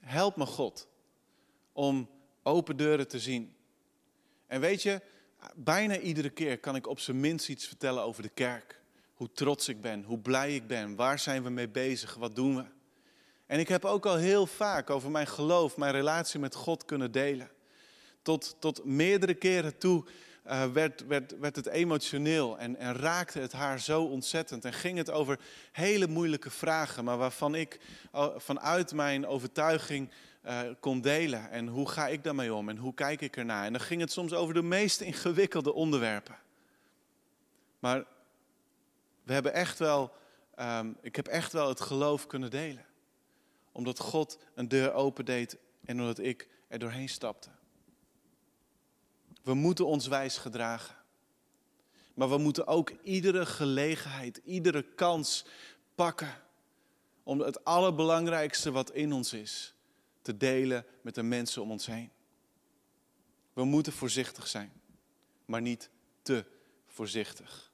help 0.00 0.36
me 0.36 0.46
God 0.46 0.88
om 1.72 2.10
open 2.42 2.76
deuren 2.76 3.08
te 3.08 3.20
zien. 3.20 3.54
En 4.46 4.60
weet 4.60 4.82
je, 4.82 5.00
bijna 5.54 5.98
iedere 5.98 6.30
keer 6.30 6.58
kan 6.58 6.76
ik 6.76 6.86
op 6.86 7.00
zijn 7.00 7.20
minst 7.20 7.48
iets 7.48 7.66
vertellen 7.66 8.02
over 8.02 8.22
de 8.22 8.28
kerk. 8.28 8.80
Hoe 9.14 9.32
trots 9.32 9.68
ik 9.68 9.80
ben, 9.80 10.02
hoe 10.02 10.18
blij 10.18 10.54
ik 10.54 10.66
ben, 10.66 10.96
waar 10.96 11.18
zijn 11.18 11.42
we 11.42 11.50
mee 11.50 11.68
bezig, 11.68 12.14
wat 12.14 12.34
doen 12.34 12.56
we. 12.56 12.64
En 13.46 13.58
ik 13.58 13.68
heb 13.68 13.84
ook 13.84 14.06
al 14.06 14.16
heel 14.16 14.46
vaak 14.46 14.90
over 14.90 15.10
mijn 15.10 15.26
geloof, 15.26 15.76
mijn 15.76 15.92
relatie 15.92 16.40
met 16.40 16.54
God 16.54 16.84
kunnen 16.84 17.12
delen. 17.12 17.50
Tot, 18.22 18.56
tot 18.58 18.84
meerdere 18.84 19.34
keren 19.34 19.78
toe 19.78 20.04
uh, 20.46 20.64
werd, 20.72 21.06
werd, 21.06 21.38
werd 21.38 21.56
het 21.56 21.66
emotioneel 21.66 22.58
en, 22.58 22.76
en 22.76 22.96
raakte 22.96 23.38
het 23.38 23.52
haar 23.52 23.80
zo 23.80 24.02
ontzettend. 24.02 24.64
En 24.64 24.72
ging 24.72 24.98
het 24.98 25.10
over 25.10 25.38
hele 25.72 26.06
moeilijke 26.06 26.50
vragen, 26.50 27.04
maar 27.04 27.18
waarvan 27.18 27.54
ik 27.54 27.80
uh, 28.14 28.28
vanuit 28.36 28.92
mijn 28.92 29.26
overtuiging 29.26 30.10
uh, 30.46 30.60
kon 30.80 31.00
delen. 31.00 31.50
En 31.50 31.66
hoe 31.66 31.88
ga 31.88 32.08
ik 32.08 32.24
daarmee 32.24 32.54
om 32.54 32.68
en 32.68 32.76
hoe 32.76 32.94
kijk 32.94 33.20
ik 33.20 33.36
ernaar? 33.36 33.64
En 33.64 33.72
dan 33.72 33.80
ging 33.80 34.00
het 34.00 34.12
soms 34.12 34.32
over 34.32 34.54
de 34.54 34.62
meest 34.62 35.00
ingewikkelde 35.00 35.72
onderwerpen. 35.72 36.38
Maar 37.78 38.04
we 39.22 39.32
hebben 39.32 39.52
echt 39.52 39.78
wel, 39.78 40.12
um, 40.60 40.96
ik 41.00 41.16
heb 41.16 41.26
echt 41.26 41.52
wel 41.52 41.68
het 41.68 41.80
geloof 41.80 42.26
kunnen 42.26 42.50
delen. 42.50 42.84
Omdat 43.72 43.98
God 43.98 44.38
een 44.54 44.68
deur 44.68 44.92
opendeed 44.92 45.56
en 45.84 46.00
omdat 46.00 46.18
ik 46.18 46.48
er 46.68 46.78
doorheen 46.78 47.08
stapte. 47.08 47.48
We 49.42 49.54
moeten 49.54 49.86
ons 49.86 50.06
wijs 50.06 50.38
gedragen. 50.38 50.94
Maar 52.14 52.28
we 52.28 52.38
moeten 52.38 52.66
ook 52.66 52.90
iedere 53.02 53.46
gelegenheid, 53.46 54.40
iedere 54.44 54.82
kans 54.82 55.46
pakken. 55.94 56.42
Om 57.22 57.40
het 57.40 57.64
allerbelangrijkste 57.64 58.70
wat 58.70 58.90
in 58.90 59.12
ons 59.12 59.32
is, 59.32 59.73
te 60.24 60.36
delen 60.36 60.86
met 61.00 61.14
de 61.14 61.22
mensen 61.22 61.62
om 61.62 61.70
ons 61.70 61.86
heen. 61.86 62.10
We 63.52 63.64
moeten 63.64 63.92
voorzichtig 63.92 64.46
zijn, 64.46 64.72
maar 65.44 65.60
niet 65.60 65.90
te 66.22 66.44
voorzichtig. 66.86 67.72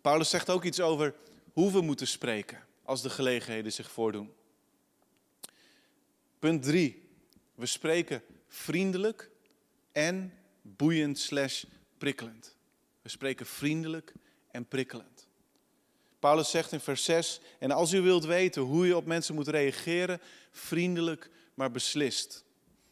Paulus 0.00 0.30
zegt 0.30 0.50
ook 0.50 0.64
iets 0.64 0.80
over 0.80 1.14
hoe 1.52 1.72
we 1.72 1.80
moeten 1.80 2.06
spreken 2.06 2.66
als 2.82 3.02
de 3.02 3.10
gelegenheden 3.10 3.72
zich 3.72 3.90
voordoen. 3.90 4.32
Punt 6.38 6.62
3. 6.62 7.08
We 7.54 7.66
spreken 7.66 8.22
vriendelijk 8.48 9.30
en 9.92 10.32
boeiend 10.62 11.18
slash 11.18 11.64
prikkelend. 11.98 12.56
We 13.02 13.08
spreken 13.08 13.46
vriendelijk 13.46 14.12
en 14.50 14.66
prikkelend. 14.66 15.15
Paulus 16.18 16.50
zegt 16.50 16.72
in 16.72 16.80
vers 16.80 17.04
6, 17.04 17.40
en 17.58 17.70
als 17.70 17.92
u 17.92 18.00
wilt 18.00 18.24
weten 18.24 18.62
hoe 18.62 18.86
je 18.86 18.96
op 18.96 19.06
mensen 19.06 19.34
moet 19.34 19.48
reageren, 19.48 20.20
vriendelijk 20.50 21.30
maar 21.54 21.70
beslist. 21.70 22.44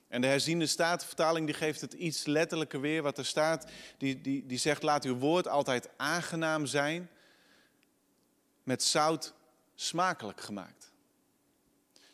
En 0.09 0.21
de 0.21 0.27
herziende 0.27 0.67
statenvertaling 0.67 1.47
die 1.47 1.55
geeft 1.55 1.81
het 1.81 1.93
iets 1.93 2.27
letterlijker 2.27 2.81
weer 2.81 3.03
wat 3.03 3.19
er 3.19 3.27
staat. 3.27 3.71
Die, 3.99 4.21
die, 4.21 4.47
die 4.47 4.59
zegt, 4.59 4.83
laat 4.83 5.05
uw 5.05 5.17
woord 5.17 5.49
altijd 5.49 5.89
aangenaam 5.97 6.67
zijn, 6.67 7.11
met 8.63 8.83
zout 8.83 9.35
smakelijk 9.75 10.41
gemaakt. 10.41 10.93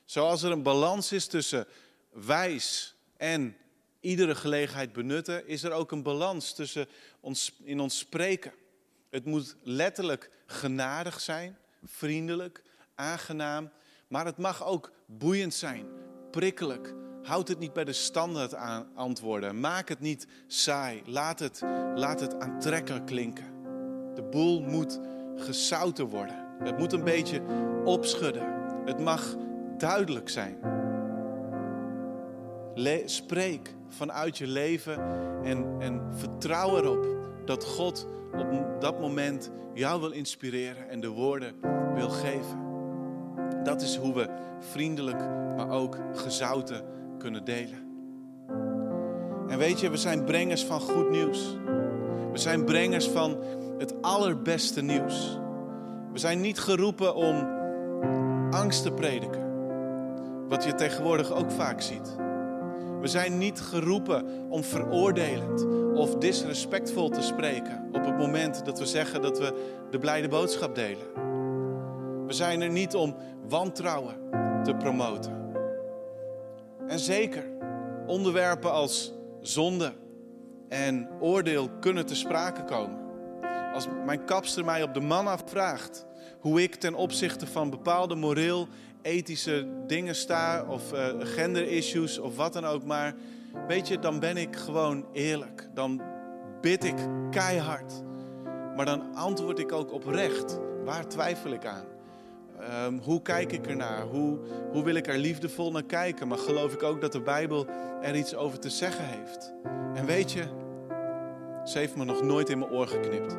Zoals 0.04 0.42
er 0.42 0.50
een 0.50 0.62
balans 0.62 1.12
is 1.12 1.26
tussen 1.26 1.66
wijs 2.10 2.94
en 3.16 3.56
iedere 4.00 4.34
gelegenheid 4.34 4.92
benutten, 4.92 5.46
is 5.46 5.62
er 5.62 5.72
ook 5.72 5.92
een 5.92 6.02
balans 6.02 6.52
tussen 6.52 6.88
ons, 7.20 7.52
in 7.62 7.80
ons 7.80 7.98
spreken. 7.98 8.52
Het 9.10 9.24
moet 9.24 9.56
letterlijk 9.62 10.30
genadig 10.50 11.20
zijn, 11.20 11.56
vriendelijk, 11.84 12.62
aangenaam, 12.94 13.70
maar 14.08 14.24
het 14.24 14.38
mag 14.38 14.64
ook 14.64 14.90
boeiend 15.06 15.54
zijn, 15.54 15.86
prikkelijk. 16.30 16.94
Houd 17.22 17.48
het 17.48 17.58
niet 17.58 17.72
bij 17.72 17.84
de 17.84 17.92
standaard 17.92 18.54
antwoorden. 18.94 19.60
Maak 19.60 19.88
het 19.88 20.00
niet 20.00 20.26
saai. 20.46 21.02
Laat 21.06 21.38
het, 21.38 21.60
laat 21.94 22.20
het 22.20 22.40
aantrekkelijk 22.40 23.06
klinken. 23.06 23.44
De 24.14 24.22
boel 24.22 24.60
moet 24.60 25.00
gezouten 25.36 26.06
worden. 26.06 26.46
Het 26.58 26.78
moet 26.78 26.92
een 26.92 27.04
beetje 27.04 27.42
opschudden. 27.84 28.54
Het 28.84 29.00
mag 29.00 29.36
duidelijk 29.78 30.28
zijn. 30.28 30.58
Le 32.74 33.02
spreek 33.04 33.74
vanuit 33.88 34.38
je 34.38 34.46
leven 34.46 34.98
en, 35.44 35.76
en 35.78 36.10
vertrouw 36.14 36.76
erop 36.76 37.06
dat 37.44 37.64
God 37.64 38.06
op 38.32 38.80
dat 38.80 39.00
moment 39.00 39.50
jou 39.74 40.00
wil 40.00 40.10
inspireren 40.10 40.88
en 40.88 41.00
de 41.00 41.08
woorden 41.08 41.54
wil 41.94 42.08
geven. 42.08 42.58
Dat 43.62 43.82
is 43.82 43.96
hoe 43.96 44.14
we 44.14 44.28
vriendelijk, 44.58 45.20
maar 45.56 45.70
ook 45.70 45.98
gezouten 46.14 46.84
kunnen 47.18 47.44
delen. 47.44 47.88
En 49.48 49.58
weet 49.58 49.80
je, 49.80 49.90
we 49.90 49.96
zijn 49.96 50.24
brengers 50.24 50.64
van 50.64 50.80
goed 50.80 51.10
nieuws. 51.10 51.56
We 52.32 52.38
zijn 52.38 52.64
brengers 52.64 53.08
van 53.08 53.38
het 53.78 54.02
allerbeste 54.02 54.82
nieuws. 54.82 55.38
We 56.12 56.18
zijn 56.18 56.40
niet 56.40 56.58
geroepen 56.58 57.14
om 57.14 57.48
angst 58.50 58.82
te 58.82 58.92
prediken, 58.92 59.48
wat 60.48 60.64
je 60.64 60.74
tegenwoordig 60.74 61.32
ook 61.32 61.50
vaak 61.50 61.80
ziet. 61.80 62.16
We 63.00 63.08
zijn 63.08 63.38
niet 63.38 63.60
geroepen 63.60 64.46
om 64.48 64.64
veroordelend 64.64 65.66
of 65.94 66.14
disrespectvol 66.14 67.08
te 67.08 67.22
spreken 67.22 67.88
op 67.92 68.04
het 68.04 68.16
moment 68.16 68.64
dat 68.64 68.78
we 68.78 68.86
zeggen 68.86 69.22
dat 69.22 69.38
we 69.38 69.78
de 69.90 69.98
blijde 69.98 70.28
boodschap 70.28 70.74
delen. 70.74 71.06
We 72.26 72.32
zijn 72.32 72.60
er 72.60 72.70
niet 72.70 72.94
om 72.94 73.16
wantrouwen 73.48 74.14
te 74.64 74.74
promoten. 74.74 75.52
En 76.86 76.98
zeker, 76.98 77.44
onderwerpen 78.06 78.72
als 78.72 79.12
zonde 79.40 79.92
en 80.68 81.08
oordeel 81.20 81.68
kunnen 81.80 82.06
te 82.06 82.14
sprake 82.14 82.64
komen. 82.64 82.98
Als 83.74 83.86
mijn 84.04 84.24
kapster 84.24 84.64
mij 84.64 84.82
op 84.82 84.94
de 84.94 85.00
man 85.00 85.26
afvraagt 85.26 86.06
hoe 86.40 86.62
ik 86.62 86.74
ten 86.74 86.94
opzichte 86.94 87.46
van 87.46 87.70
bepaalde 87.70 88.14
moreel, 88.14 88.68
ethische 89.02 89.66
dingen 89.86 90.14
sta, 90.14 90.64
of 90.68 90.92
uh, 90.92 91.08
gender-issues 91.20 92.18
of 92.18 92.36
wat 92.36 92.52
dan 92.52 92.64
ook 92.64 92.84
maar, 92.84 93.14
weet 93.66 93.88
je, 93.88 93.98
dan 93.98 94.20
ben 94.20 94.36
ik 94.36 94.56
gewoon 94.56 95.06
eerlijk. 95.12 95.68
Dan 95.74 96.02
bid 96.60 96.84
ik 96.84 96.96
keihard. 97.30 98.02
Maar 98.76 98.86
dan 98.86 99.14
antwoord 99.14 99.58
ik 99.58 99.72
ook 99.72 99.92
oprecht. 99.92 100.58
Waar 100.84 101.08
twijfel 101.08 101.50
ik 101.50 101.66
aan? 101.66 101.84
Ehm, 102.60 102.98
hoe 103.02 103.22
kijk 103.22 103.52
ik 103.52 103.66
ernaar? 103.66 104.02
Hoe, 104.02 104.38
hoe 104.72 104.84
wil 104.84 104.94
ik 104.94 105.06
er 105.06 105.18
liefdevol 105.18 105.70
naar 105.70 105.84
kijken? 105.84 106.28
Maar 106.28 106.38
geloof 106.38 106.72
ik 106.72 106.82
ook 106.82 107.00
dat 107.00 107.12
de 107.12 107.20
Bijbel 107.20 107.66
er 108.00 108.16
iets 108.16 108.34
over 108.34 108.58
te 108.58 108.70
zeggen 108.70 109.04
heeft? 109.04 109.52
En 109.94 110.06
weet 110.06 110.32
je, 110.32 110.42
ze 111.64 111.78
heeft 111.78 111.96
me 111.96 112.04
nog 112.04 112.22
nooit 112.22 112.48
in 112.48 112.58
mijn 112.58 112.70
oor 112.70 112.86
geknipt. 112.86 113.36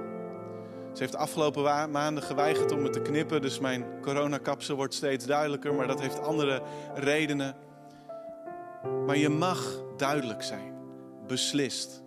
Ze 0.94 1.00
heeft 1.00 1.12
de 1.12 1.18
afgelopen 1.18 1.92
maanden 1.92 2.24
geweigerd 2.24 2.72
om 2.72 2.82
me 2.82 2.90
te 2.90 3.02
knippen, 3.02 3.42
dus 3.42 3.60
mijn 3.60 3.86
coronakapsel 4.02 4.76
wordt 4.76 4.94
steeds 4.94 5.26
duidelijker, 5.26 5.74
maar 5.74 5.88
dat 5.88 6.02
heeft 6.02 6.22
andere 6.22 6.62
redenen. 6.96 7.56
Maar 9.06 9.18
je 9.18 9.30
mag 9.30 9.84
duidelijk 9.98 10.44
zijn, 10.44 10.74
beslist 11.28 12.02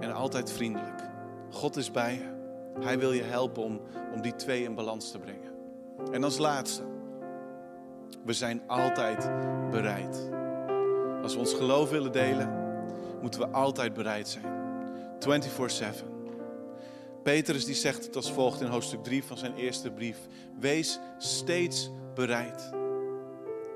en 0.00 0.12
altijd 0.12 0.52
vriendelijk. 0.52 1.02
God 1.50 1.76
is 1.76 1.90
bij 1.90 2.12
je. 2.12 2.36
Hij 2.84 2.98
wil 2.98 3.12
je 3.12 3.22
helpen 3.22 3.62
om, 3.62 3.80
om 4.14 4.20
die 4.20 4.34
twee 4.34 4.62
in 4.62 4.74
balans 4.74 5.10
te 5.10 5.18
brengen. 5.18 5.52
En 6.12 6.24
als 6.24 6.38
laatste, 6.38 6.82
we 8.24 8.32
zijn 8.32 8.62
altijd 8.66 9.30
bereid. 9.70 10.30
Als 11.22 11.34
we 11.34 11.38
ons 11.38 11.54
geloof 11.54 11.90
willen 11.90 12.12
delen, 12.12 12.66
moeten 13.20 13.40
we 13.40 13.48
altijd 13.48 13.94
bereid 13.94 14.28
zijn. 14.28 14.44
24/7. 15.18 16.17
Petrus 17.28 17.64
die 17.64 17.74
zegt 17.74 18.04
het 18.04 18.16
als 18.16 18.32
volgt 18.32 18.60
in 18.60 18.66
hoofdstuk 18.66 19.04
3 19.04 19.24
van 19.24 19.38
zijn 19.38 19.54
eerste 19.54 19.90
brief. 19.90 20.16
Wees 20.60 20.98
steeds 21.18 21.90
bereid. 22.14 22.70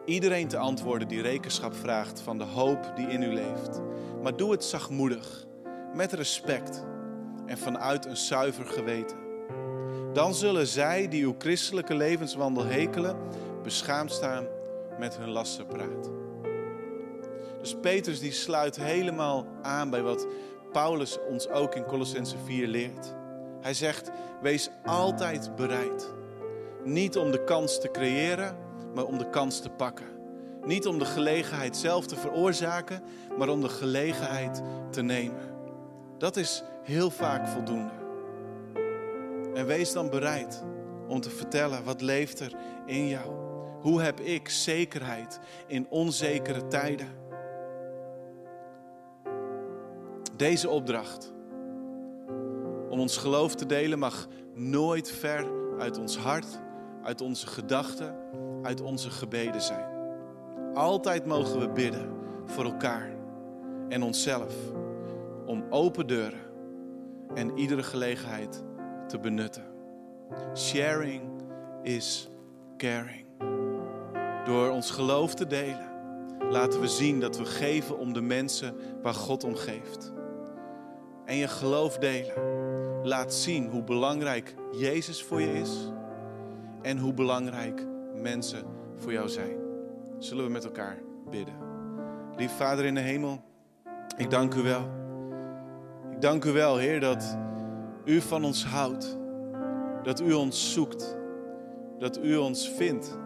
Iedereen 0.04 0.48
te 0.48 0.58
antwoorden 0.58 1.08
die 1.08 1.22
rekenschap 1.22 1.74
vraagt 1.74 2.20
van 2.20 2.38
de 2.38 2.44
hoop 2.44 2.92
die 2.96 3.06
in 3.06 3.22
u 3.22 3.32
leeft. 3.32 3.80
Maar 4.22 4.36
doe 4.36 4.50
het 4.50 4.64
zachtmoedig, 4.64 5.46
met 5.94 6.12
respect 6.12 6.84
en 7.46 7.58
vanuit 7.58 8.06
een 8.06 8.16
zuiver 8.16 8.66
geweten. 8.66 9.16
Dan 10.12 10.34
zullen 10.34 10.66
zij 10.66 11.08
die 11.08 11.24
uw 11.24 11.34
christelijke 11.38 11.94
levenswandel 11.94 12.64
hekelen, 12.64 13.16
beschaamd 13.62 14.12
staan 14.12 14.46
met 14.98 15.16
hun 15.16 15.30
lastenpraat. 15.30 16.10
Dus 17.60 17.76
Petrus 17.80 18.20
die 18.20 18.32
sluit 18.32 18.76
helemaal 18.76 19.46
aan 19.62 19.90
bij 19.90 20.02
wat 20.02 20.26
Paulus 20.72 21.18
ons 21.28 21.48
ook 21.48 21.74
in 21.74 21.84
Colossense 21.84 22.36
4 22.44 22.66
leert. 22.66 23.20
Hij 23.62 23.74
zegt: 23.74 24.10
wees 24.40 24.70
altijd 24.84 25.56
bereid. 25.56 26.14
Niet 26.84 27.16
om 27.16 27.30
de 27.30 27.44
kans 27.44 27.80
te 27.80 27.90
creëren, 27.90 28.56
maar 28.94 29.04
om 29.04 29.18
de 29.18 29.30
kans 29.30 29.60
te 29.60 29.70
pakken. 29.70 30.06
Niet 30.64 30.86
om 30.86 30.98
de 30.98 31.04
gelegenheid 31.04 31.76
zelf 31.76 32.06
te 32.06 32.16
veroorzaken, 32.16 33.02
maar 33.38 33.48
om 33.48 33.60
de 33.60 33.68
gelegenheid 33.68 34.62
te 34.90 35.02
nemen. 35.02 35.50
Dat 36.18 36.36
is 36.36 36.62
heel 36.82 37.10
vaak 37.10 37.48
voldoende. 37.48 37.92
En 39.54 39.66
wees 39.66 39.92
dan 39.92 40.10
bereid 40.10 40.64
om 41.08 41.20
te 41.20 41.30
vertellen 41.30 41.84
wat 41.84 42.00
leeft 42.00 42.40
er 42.40 42.52
in 42.86 43.08
jou. 43.08 43.32
Hoe 43.80 44.02
heb 44.02 44.20
ik 44.20 44.48
zekerheid 44.48 45.38
in 45.66 45.86
onzekere 45.88 46.66
tijden? 46.66 47.08
Deze 50.36 50.68
opdracht 50.68 51.31
om 52.92 53.00
ons 53.00 53.16
geloof 53.16 53.54
te 53.54 53.66
delen 53.66 53.98
mag 53.98 54.28
nooit 54.54 55.10
ver 55.10 55.46
uit 55.78 55.98
ons 55.98 56.16
hart, 56.16 56.60
uit 57.02 57.20
onze 57.20 57.46
gedachten, 57.46 58.14
uit 58.62 58.80
onze 58.80 59.10
gebeden 59.10 59.62
zijn. 59.62 59.86
Altijd 60.74 61.26
mogen 61.26 61.60
we 61.60 61.68
bidden 61.68 62.12
voor 62.44 62.64
elkaar 62.64 63.10
en 63.88 64.02
onszelf 64.02 64.54
om 65.46 65.64
open 65.70 66.06
deuren 66.06 66.40
en 67.34 67.58
iedere 67.58 67.82
gelegenheid 67.82 68.64
te 69.08 69.18
benutten. 69.18 69.64
Sharing 70.54 71.22
is 71.82 72.28
caring. 72.76 73.26
Door 74.44 74.70
ons 74.70 74.90
geloof 74.90 75.34
te 75.34 75.46
delen, 75.46 75.90
laten 76.50 76.80
we 76.80 76.88
zien 76.88 77.20
dat 77.20 77.36
we 77.38 77.44
geven 77.44 77.98
om 77.98 78.12
de 78.12 78.22
mensen 78.22 78.74
waar 79.02 79.14
God 79.14 79.44
om 79.44 79.54
geeft. 79.54 80.12
En 81.24 81.36
je 81.36 81.48
geloof 81.48 81.98
delen 81.98 82.61
laat 83.02 83.34
zien 83.34 83.68
hoe 83.68 83.82
belangrijk 83.82 84.54
Jezus 84.72 85.22
voor 85.22 85.40
je 85.40 85.52
is 85.52 85.90
en 86.82 86.98
hoe 86.98 87.12
belangrijk 87.12 87.86
mensen 88.14 88.64
voor 88.96 89.12
jou 89.12 89.28
zijn. 89.28 89.56
Zullen 90.18 90.44
we 90.44 90.50
met 90.50 90.64
elkaar 90.64 90.98
bidden? 91.30 91.54
Lief 92.36 92.52
Vader 92.52 92.84
in 92.84 92.94
de 92.94 93.00
hemel, 93.00 93.40
ik 94.16 94.30
dank 94.30 94.54
u 94.54 94.62
wel. 94.62 94.90
Ik 96.10 96.20
dank 96.20 96.44
u 96.44 96.52
wel, 96.52 96.76
Heer, 96.76 97.00
dat 97.00 97.38
u 98.04 98.20
van 98.20 98.44
ons 98.44 98.64
houdt. 98.64 99.18
Dat 100.02 100.20
u 100.20 100.32
ons 100.32 100.72
zoekt. 100.72 101.16
Dat 101.98 102.18
u 102.18 102.36
ons 102.36 102.68
vindt. 102.68 103.18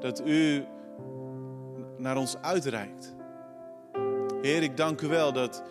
Dat 0.00 0.22
u 0.26 0.64
naar 1.96 2.16
ons 2.16 2.36
uitreikt. 2.40 3.14
Heer, 4.40 4.62
ik 4.62 4.76
dank 4.76 5.00
u 5.00 5.08
wel 5.08 5.32
dat 5.32 5.62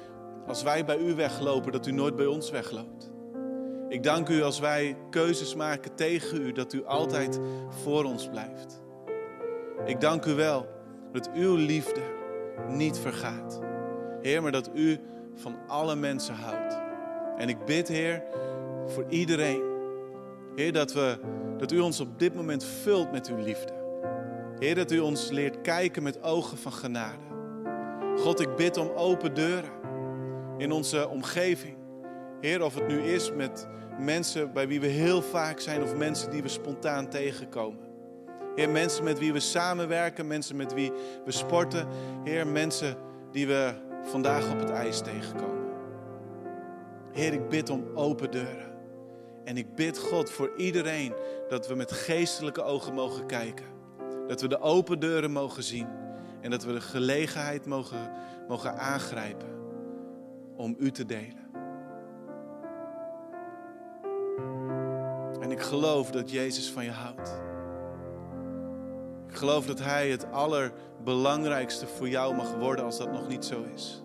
als 0.48 0.64
wij 0.64 0.86
bij 0.86 0.98
u 0.98 1.16
weglopen, 1.16 1.72
dat 1.72 1.88
u 1.88 1.92
nooit 1.92 2.16
bij 2.16 2.26
ons 2.26 2.52
wegloopt. 2.52 3.12
Ik 3.90 4.04
dank 4.04 4.30
u 4.30 4.42
als 4.42 4.60
wij 4.60 4.98
keuzes 5.10 5.56
maken 5.56 5.96
tegen 5.96 6.42
u, 6.42 6.52
dat 6.52 6.74
u 6.74 6.86
altijd 6.86 7.40
voor 7.70 8.04
ons 8.04 8.30
blijft. 8.30 8.82
Ik 9.86 10.02
dank 10.02 10.26
u 10.26 10.34
wel 10.34 10.68
dat 11.12 11.30
uw 11.34 11.56
liefde 11.56 12.02
niet 12.68 12.98
vergaat. 12.98 13.60
Heer, 14.22 14.42
maar 14.42 14.52
dat 14.52 14.70
u 14.74 15.00
van 15.36 15.56
alle 15.68 15.96
mensen 15.96 16.36
houdt. 16.36 16.82
En 17.38 17.50
ik 17.50 17.66
bid, 17.66 17.88
Heer, 17.88 18.24
voor 18.86 19.06
iedereen. 19.10 19.62
Heer, 20.56 20.74
dat, 20.74 20.94
we, 20.94 21.18
dat 21.58 21.72
u 21.72 21.80
ons 21.80 22.00
op 22.00 22.20
dit 22.20 22.36
moment 22.36 22.64
vult 22.64 23.12
met 23.12 23.28
uw 23.30 23.44
liefde. 23.44 23.74
Heer, 24.60 24.76
dat 24.76 24.92
u 24.92 25.00
ons 25.00 25.30
leert 25.30 25.62
kijken 25.62 26.04
met 26.04 26.24
ogen 26.24 26.58
van 26.58 26.74
genade. 26.74 27.24
God, 28.18 28.40
ik 28.40 28.56
bid 28.56 28.78
om 28.78 28.90
open 28.96 29.34
deuren 29.34 29.83
in 30.58 30.72
onze 30.72 31.10
omgeving. 31.10 31.78
Heer, 32.42 32.64
of 32.64 32.76
het 32.76 32.88
nu 32.88 33.02
is 33.02 33.32
met 33.32 33.68
mensen 34.00 34.54
bij 34.54 34.68
wie 34.68 34.80
we 34.80 34.88
heel 34.88 35.22
vaak 35.22 35.60
zijn 35.60 35.84
of 35.84 35.96
mensen 35.96 36.32
die 36.32 36.42
we 36.42 36.48
spontaan 36.48 37.10
tegenkomen. 37.10 37.92
Heer, 38.56 38.70
mensen 38.70 39.04
met 39.04 39.20
wie 39.20 39.34
we 39.34 39.40
samenwerken, 39.40 40.28
mensen 40.28 40.56
met 40.56 40.74
wie 40.74 40.92
we 41.26 41.32
sporten. 41.32 41.88
Heer, 42.24 42.48
mensen 42.48 42.98
die 43.32 43.48
we 43.48 43.74
vandaag 44.04 44.52
op 44.52 44.60
het 44.60 44.70
ijs 44.70 45.02
tegenkomen. 45.02 45.64
Heer, 47.12 47.34
ik 47.34 47.50
bid 47.50 47.70
om 47.70 47.86
open 47.94 48.32
deuren. 48.32 48.72
En 49.44 49.58
ik 49.58 49.76
bid 49.76 49.98
God 49.98 50.32
voor 50.32 50.52
iedereen 50.58 51.14
dat 51.50 51.68
we 51.68 51.76
met 51.76 51.92
geestelijke 51.92 52.62
ogen 52.62 52.94
mogen 52.94 53.26
kijken. 53.26 53.66
Dat 54.28 54.42
we 54.42 54.48
de 54.48 54.60
open 54.60 55.00
deuren 55.00 55.32
mogen 55.32 55.64
zien. 55.64 55.88
En 56.42 56.50
dat 56.50 56.64
we 56.64 56.74
de 56.74 56.82
gelegenheid 56.82 57.66
mogen, 57.66 58.12
mogen 58.48 58.78
aangrijpen 58.78 59.53
om 60.56 60.76
u 60.80 60.92
te 60.92 61.06
delen. 61.06 61.52
En 65.42 65.52
ik 65.52 65.62
geloof 65.62 66.12
dat 66.12 66.32
Jezus 66.32 66.72
van 66.72 66.84
je 66.84 66.92
houdt. 66.92 67.42
Ik 69.30 69.36
geloof 69.36 69.66
dat 69.66 69.80
Hij 69.80 70.10
het 70.10 70.32
allerbelangrijkste 70.32 71.88
voor 71.88 72.10
jou 72.10 72.36
mag 72.36 72.56
worden 72.56 72.86
als 72.86 72.98
dat 72.98 73.12
nog 73.12 73.28
niet 73.28 73.46
zo 73.46 73.64
is. 73.74 74.04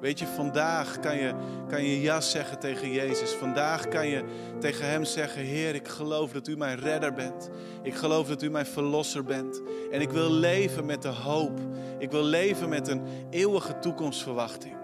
Weet 0.00 0.18
je, 0.18 0.26
vandaag 0.26 0.98
kan 1.00 1.16
je, 1.16 1.34
kan 1.68 1.84
je 1.84 2.00
ja 2.00 2.20
zeggen 2.20 2.58
tegen 2.58 2.92
Jezus. 2.92 3.30
Vandaag 3.30 3.88
kan 3.88 4.06
je 4.06 4.24
tegen 4.60 4.86
Hem 4.86 5.04
zeggen, 5.04 5.42
Heer, 5.42 5.74
ik 5.74 5.88
geloof 5.88 6.32
dat 6.32 6.48
U 6.48 6.56
mijn 6.56 6.78
redder 6.78 7.12
bent. 7.12 7.50
Ik 7.82 7.94
geloof 7.94 8.28
dat 8.28 8.42
U 8.42 8.50
mijn 8.50 8.66
verlosser 8.66 9.24
bent. 9.24 9.62
En 9.90 10.00
ik 10.00 10.10
wil 10.10 10.30
leven 10.30 10.86
met 10.86 11.02
de 11.02 11.08
hoop. 11.08 11.60
Ik 11.98 12.10
wil 12.10 12.24
leven 12.24 12.68
met 12.68 12.88
een 12.88 13.02
eeuwige 13.30 13.78
toekomstverwachting. 13.78 14.81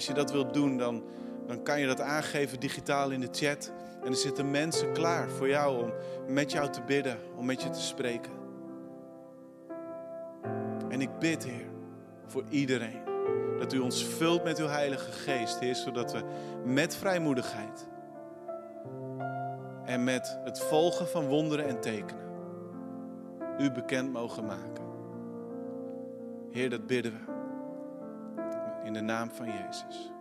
Als 0.00 0.08
je 0.08 0.14
dat 0.14 0.32
wilt 0.32 0.54
doen, 0.54 0.76
dan, 0.78 1.02
dan 1.46 1.62
kan 1.62 1.80
je 1.80 1.86
dat 1.86 2.00
aangeven 2.00 2.60
digitaal 2.60 3.10
in 3.10 3.20
de 3.20 3.28
chat. 3.30 3.72
En 4.04 4.06
er 4.06 4.16
zitten 4.16 4.50
mensen 4.50 4.92
klaar 4.92 5.28
voor 5.28 5.48
jou 5.48 5.82
om 5.82 5.92
met 6.28 6.52
jou 6.52 6.70
te 6.70 6.80
bidden, 6.82 7.18
om 7.36 7.46
met 7.46 7.62
je 7.62 7.70
te 7.70 7.80
spreken. 7.80 8.32
En 10.88 11.00
ik 11.00 11.18
bid, 11.18 11.44
Heer, 11.44 11.66
voor 12.26 12.44
iedereen. 12.48 13.00
Dat 13.58 13.72
u 13.72 13.78
ons 13.78 14.04
vult 14.04 14.44
met 14.44 14.58
uw 14.58 14.66
Heilige 14.66 15.12
Geest, 15.12 15.58
Heer, 15.58 15.74
zodat 15.74 16.12
we 16.12 16.22
met 16.64 16.96
vrijmoedigheid 16.96 17.88
en 19.84 20.04
met 20.04 20.38
het 20.44 20.60
volgen 20.60 21.08
van 21.08 21.26
wonderen 21.26 21.66
en 21.66 21.80
tekenen 21.80 22.28
u 23.58 23.70
bekend 23.70 24.12
mogen 24.12 24.44
maken. 24.44 24.84
Heer, 26.50 26.70
dat 26.70 26.86
bidden 26.86 27.12
we 27.12 27.38
in 28.84 28.92
de 28.92 29.00
naam 29.00 29.30
van 29.30 29.46
Jezus. 29.46 30.12